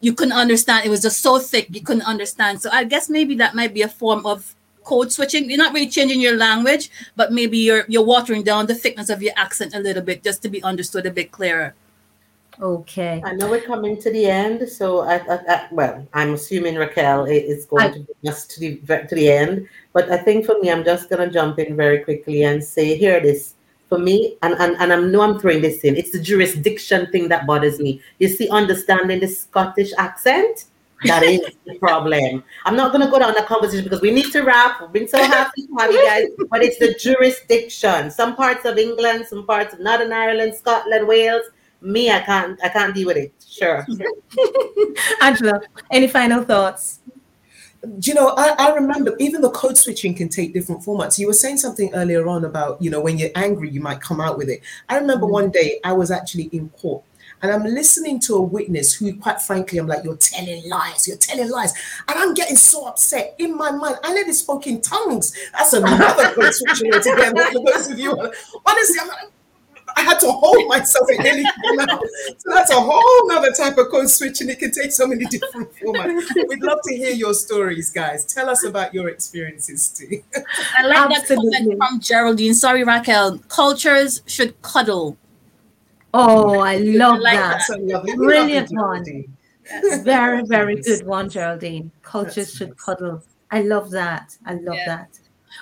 You 0.00 0.12
couldn't 0.14 0.34
understand. 0.44 0.84
It 0.84 0.90
was 0.90 1.00
just 1.00 1.20
so 1.22 1.38
thick 1.38 1.68
you 1.70 1.80
couldn't 1.80 2.10
understand. 2.10 2.60
So 2.60 2.70
I 2.70 2.84
guess 2.84 3.08
maybe 3.08 3.36
that 3.36 3.54
might 3.54 3.72
be 3.72 3.82
a 3.82 3.88
form 3.88 4.26
of 4.26 4.55
code 4.86 5.10
switching. 5.12 5.50
You're 5.50 5.58
not 5.66 5.74
really 5.74 5.90
changing 5.96 6.20
your 6.26 6.36
language, 6.36 6.84
but 7.20 7.32
maybe 7.38 7.58
you're 7.58 7.84
you're 7.92 8.08
watering 8.14 8.42
down 8.50 8.62
the 8.66 8.74
thickness 8.82 9.08
of 9.10 9.18
your 9.26 9.34
accent 9.36 9.74
a 9.74 9.80
little 9.80 10.02
bit 10.10 10.22
just 10.28 10.40
to 10.44 10.48
be 10.48 10.62
understood 10.62 11.04
a 11.06 11.10
bit 11.20 11.28
clearer. 11.38 11.74
Okay. 12.58 13.20
I 13.22 13.32
know 13.34 13.50
we're 13.50 13.60
coming 13.60 14.00
to 14.00 14.10
the 14.10 14.24
end, 14.24 14.66
so 14.66 15.00
I, 15.00 15.16
I, 15.34 15.36
I 15.54 15.68
well, 15.72 16.06
I'm 16.14 16.32
assuming 16.32 16.76
Raquel 16.76 17.26
i- 17.26 17.44
is 17.54 17.66
going 17.66 17.84
I- 17.84 17.92
to 17.92 18.00
bring 18.00 18.32
us 18.32 18.46
to 18.46 18.60
the 18.60 18.70
to 19.10 19.14
the 19.14 19.28
end. 19.30 19.68
But 19.92 20.10
I 20.10 20.16
think 20.16 20.46
for 20.46 20.56
me, 20.60 20.70
I'm 20.70 20.84
just 20.92 21.10
gonna 21.10 21.30
jump 21.30 21.58
in 21.58 21.76
very 21.76 21.98
quickly 22.00 22.44
and 22.44 22.64
say, 22.64 22.96
here 22.96 23.16
it 23.16 23.26
is. 23.26 23.52
For 23.88 24.00
me, 24.00 24.36
and, 24.42 24.54
and, 24.58 24.74
and 24.82 24.92
I 24.92 24.96
know 24.98 25.20
I'm 25.20 25.38
throwing 25.38 25.62
this 25.62 25.84
in, 25.84 25.94
it's 25.94 26.10
the 26.10 26.18
jurisdiction 26.20 27.06
thing 27.12 27.28
that 27.28 27.46
bothers 27.46 27.78
me. 27.78 28.00
You 28.18 28.26
see, 28.26 28.48
understanding 28.48 29.20
the 29.20 29.28
Scottish 29.28 29.92
accent, 29.96 30.64
that 31.04 31.22
is 31.22 31.40
the 31.66 31.78
problem. 31.78 32.42
I'm 32.64 32.76
not 32.76 32.92
gonna 32.92 33.10
go 33.10 33.18
down 33.18 33.34
that 33.34 33.46
conversation 33.46 33.84
because 33.84 34.00
we 34.00 34.10
need 34.10 34.32
to 34.32 34.42
wrap. 34.42 34.80
We've 34.80 34.92
been 34.92 35.08
so 35.08 35.18
happy 35.18 35.66
to 35.66 35.74
have 35.78 35.92
you 35.92 36.04
guys, 36.04 36.26
but 36.50 36.62
it's 36.62 36.78
the 36.78 36.94
jurisdiction. 36.94 38.10
Some 38.10 38.36
parts 38.36 38.64
of 38.64 38.78
England, 38.78 39.26
some 39.26 39.46
parts 39.46 39.74
of 39.74 39.80
Northern 39.80 40.12
Ireland, 40.12 40.54
Scotland, 40.54 41.06
Wales. 41.06 41.44
Me, 41.82 42.10
I 42.10 42.20
can't 42.20 42.58
I 42.64 42.70
can't 42.70 42.94
deal 42.94 43.08
with 43.08 43.18
it. 43.18 43.32
Sure. 43.46 43.86
Angela, 45.22 45.60
any 45.90 46.08
final 46.08 46.42
thoughts? 46.42 47.00
Do 47.82 48.10
you 48.10 48.14
know, 48.14 48.34
I, 48.36 48.54
I 48.58 48.74
remember 48.74 49.14
even 49.20 49.42
the 49.42 49.50
code 49.50 49.78
switching 49.78 50.14
can 50.14 50.28
take 50.28 50.52
different 50.52 50.82
formats. 50.82 51.18
You 51.18 51.28
were 51.28 51.34
saying 51.34 51.58
something 51.58 51.94
earlier 51.94 52.26
on 52.26 52.44
about, 52.44 52.82
you 52.82 52.90
know, 52.90 53.00
when 53.00 53.16
you're 53.16 53.30
angry, 53.36 53.70
you 53.70 53.80
might 53.80 54.00
come 54.00 54.20
out 54.20 54.38
with 54.38 54.48
it. 54.48 54.60
I 54.88 54.98
remember 54.98 55.26
mm. 55.26 55.30
one 55.30 55.50
day 55.50 55.78
I 55.84 55.92
was 55.92 56.10
actually 56.10 56.44
in 56.44 56.70
court 56.70 57.04
and 57.46 57.64
I'm 57.64 57.74
listening 57.74 58.18
to 58.20 58.34
a 58.34 58.42
witness 58.42 58.92
who, 58.92 59.14
quite 59.16 59.40
frankly, 59.40 59.78
I'm 59.78 59.86
like, 59.86 60.02
you're 60.02 60.16
telling 60.16 60.68
lies, 60.68 61.06
you're 61.06 61.16
telling 61.16 61.48
lies. 61.48 61.72
And 62.08 62.18
I'm 62.18 62.34
getting 62.34 62.56
so 62.56 62.86
upset 62.86 63.36
in 63.38 63.56
my 63.56 63.70
mind. 63.70 63.98
I 64.02 64.12
nearly 64.12 64.32
spoke 64.32 64.66
in 64.66 64.80
tongues. 64.80 65.32
That's 65.52 65.72
another 65.72 66.34
code 66.34 66.52
switching 66.52 66.92
altogether 66.92 67.44
for 67.52 67.64
those 67.64 67.90
of 67.90 67.98
you. 67.98 68.10
Honestly, 68.66 68.98
I'm 69.00 69.08
like, 69.08 69.30
I 69.96 70.02
had 70.02 70.18
to 70.20 70.30
hold 70.32 70.66
myself. 70.68 71.08
in 71.10 71.22
nearly 71.22 71.44
came 71.44 71.80
out. 71.80 72.02
So 72.38 72.52
that's 72.52 72.70
a 72.70 72.80
whole 72.80 73.28
nother 73.28 73.52
type 73.52 73.78
of 73.78 73.88
code 73.88 74.10
switching. 74.10 74.50
It 74.50 74.58
can 74.58 74.72
take 74.72 74.90
so 74.90 75.06
many 75.06 75.24
different 75.26 75.72
formats. 75.74 76.22
We'd 76.48 76.62
love 76.62 76.80
to 76.84 76.96
hear 76.96 77.12
your 77.12 77.32
stories, 77.32 77.90
guys. 77.90 78.26
Tell 78.26 78.50
us 78.50 78.64
about 78.64 78.92
your 78.92 79.08
experiences 79.08 79.88
too. 79.88 80.22
I 80.76 80.86
like 80.86 81.08
that 81.08 81.20
Absolutely. 81.20 81.58
comment 81.58 81.78
from 81.78 82.00
Geraldine. 82.00 82.54
Sorry, 82.54 82.82
Raquel. 82.82 83.38
Cultures 83.48 84.22
should 84.26 84.60
cuddle. 84.62 85.16
Oh, 86.18 86.58
I 86.72 86.78
love 86.78 87.18
like 87.20 87.36
that. 87.36 87.52
That's 87.52 87.66
so 87.68 87.76
lovely. 87.78 88.14
Brilliant 88.16 88.70
one. 88.70 89.04
Geraldine. 89.04 89.36
Very, 90.02 90.42
very 90.44 90.76
good 90.80 91.04
one, 91.06 91.28
Geraldine. 91.28 91.90
Cultures 92.02 92.34
That's 92.36 92.56
should 92.56 92.68
nice. 92.70 92.80
cuddle. 92.84 93.22
I 93.50 93.62
love 93.62 93.90
that. 93.90 94.36
I 94.46 94.54
love 94.54 94.76
Yeah. 94.76 94.86
that. 94.96 95.18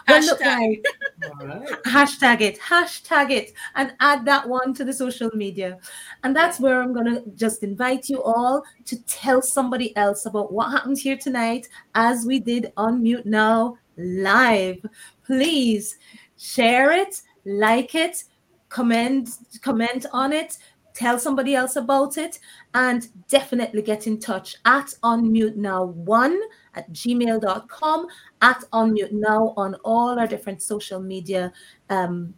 Well, 0.08 0.22
look, 0.24 0.40
Hashtag. 0.40 0.82
guys, 0.82 1.30
All 1.40 1.46
right. 1.46 1.68
hashtag 1.84 2.40
it, 2.40 2.58
hashtag 2.58 3.30
it, 3.30 3.52
and 3.76 3.94
add 4.00 4.24
that 4.24 4.48
one 4.48 4.74
to 4.74 4.84
the 4.84 4.92
social 4.92 5.30
media. 5.34 5.78
And 6.24 6.34
that's 6.34 6.58
where 6.58 6.82
I'm 6.82 6.92
going 6.92 7.06
to 7.14 7.22
just 7.36 7.62
invite 7.62 8.08
you 8.08 8.20
all 8.22 8.64
to 8.86 9.02
tell 9.04 9.40
somebody 9.40 9.96
else 9.96 10.26
about 10.26 10.52
what 10.52 10.70
happened 10.72 10.98
here 10.98 11.16
tonight 11.16 11.68
as 11.94 12.26
we 12.26 12.40
did 12.40 12.72
on 12.76 13.02
Mute 13.04 13.24
Now 13.26 13.76
live. 13.96 14.84
Please 15.24 15.96
share 16.38 16.90
it, 16.90 17.22
like 17.44 17.94
it, 17.94 18.24
comment, 18.74 19.28
comment 19.62 20.04
on 20.12 20.32
it, 20.32 20.58
tell 20.94 21.16
somebody 21.16 21.54
else 21.54 21.76
about 21.76 22.18
it, 22.18 22.40
and 22.74 23.06
definitely 23.28 23.82
get 23.82 24.08
in 24.08 24.18
touch 24.18 24.56
at 24.64 24.86
unmute 25.04 25.54
now 25.54 25.84
one 25.84 26.36
at 26.74 26.92
gmail.com 26.92 28.06
at 28.42 28.64
unmute 28.72 29.12
now 29.12 29.54
on 29.56 29.76
all 29.84 30.18
our 30.18 30.26
different 30.26 30.60
social 30.60 31.00
media 31.00 31.52
um, 31.88 32.34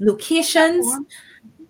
locations 0.00 0.84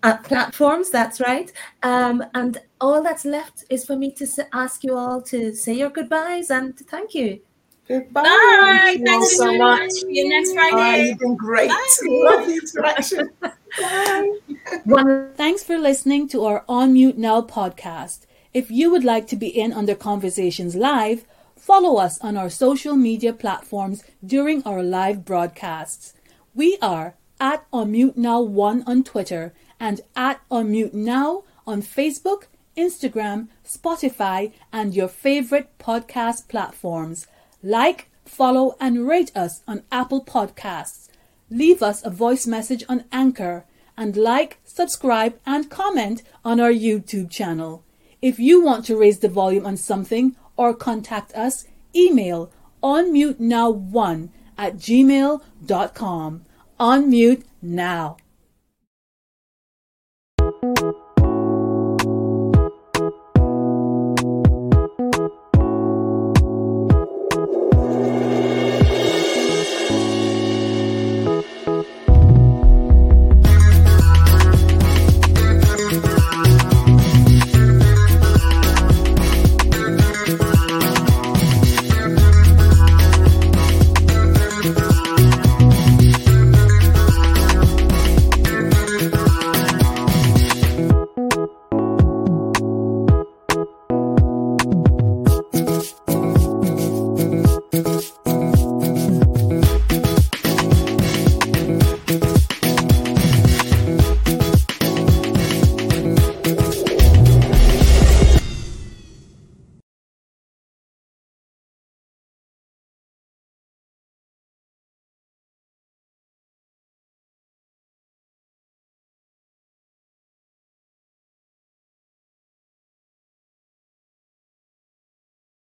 uh, 0.01 0.17
platforms 0.17 0.89
that's 0.89 1.19
right. 1.19 1.51
Um, 1.83 2.23
and 2.33 2.59
all 2.81 3.03
that's 3.03 3.25
left 3.25 3.63
is 3.69 3.85
for 3.85 3.95
me 3.95 4.11
to 4.13 4.25
ask 4.53 4.83
you 4.83 4.97
all 4.97 5.21
to 5.23 5.53
say 5.53 5.73
your 5.73 5.91
goodbyes 5.91 6.49
and 6.49 6.75
to 6.77 6.83
thank 6.83 7.13
you 7.13 7.41
Goodbye. 7.89 8.21
Thank 8.23 9.03
Thank 9.03 9.07
you 9.07 9.13
all 9.15 9.25
so 9.25 9.57
much. 9.57 9.79
much. 9.79 9.91
See 9.91 10.19
you 10.19 10.29
next 10.29 10.53
Friday. 10.53 11.07
you've 11.07 11.17
been 11.17 11.35
great. 11.35 11.69
Love 12.03 12.45
the 12.45 12.59
interaction. 12.61 13.29
Bye. 14.85 15.29
Thanks 15.35 15.63
for 15.63 15.75
listening 15.77 16.27
to 16.29 16.45
our 16.45 16.63
Unmute 16.69 17.17
Now 17.17 17.41
podcast. 17.41 18.27
If 18.53 18.69
you 18.69 18.91
would 18.91 19.03
like 19.03 19.25
to 19.29 19.35
be 19.35 19.47
in 19.47 19.73
on 19.73 19.87
the 19.87 19.95
conversations 19.95 20.75
live, 20.75 21.25
follow 21.57 21.97
us 21.97 22.19
on 22.21 22.37
our 22.37 22.49
social 22.51 22.95
media 22.95 23.33
platforms 23.33 24.03
during 24.23 24.61
our 24.63 24.83
live 24.83 25.25
broadcasts. 25.25 26.13
We 26.53 26.77
are 26.83 27.15
at 27.39 27.69
Unmute 27.71 28.17
Now 28.17 28.39
1 28.41 28.83
on 28.85 29.03
Twitter 29.03 29.51
and 29.79 30.01
at 30.15 30.41
Unmute 30.51 30.93
Now 30.93 31.43
on 31.65 31.81
Facebook, 31.81 32.43
Instagram, 32.77 33.47
Spotify, 33.65 34.51
and 34.71 34.93
your 34.93 35.07
favorite 35.07 35.75
podcast 35.79 36.47
platforms. 36.47 37.25
Like, 37.61 38.09
follow, 38.25 38.75
and 38.79 39.07
rate 39.07 39.35
us 39.35 39.61
on 39.67 39.83
Apple 39.91 40.23
Podcasts. 40.23 41.09
Leave 41.49 41.81
us 41.81 42.03
a 42.05 42.09
voice 42.09 42.45
message 42.45 42.83
on 42.87 43.05
Anchor 43.11 43.65
and 43.97 44.15
like, 44.15 44.59
subscribe, 44.63 45.37
and 45.45 45.69
comment 45.69 46.23
on 46.45 46.59
our 46.59 46.71
YouTube 46.71 47.29
channel. 47.29 47.83
If 48.21 48.39
you 48.39 48.63
want 48.63 48.85
to 48.85 48.95
raise 48.95 49.19
the 49.19 49.27
volume 49.27 49.65
on 49.65 49.75
something 49.75 50.35
or 50.55 50.73
contact 50.73 51.33
us, 51.33 51.65
email 51.95 52.51
unmutenow1 52.81 54.29
at 54.57 54.77
gmail.com. 54.77 56.45
Unmute 56.79 57.43
now. 57.61 58.17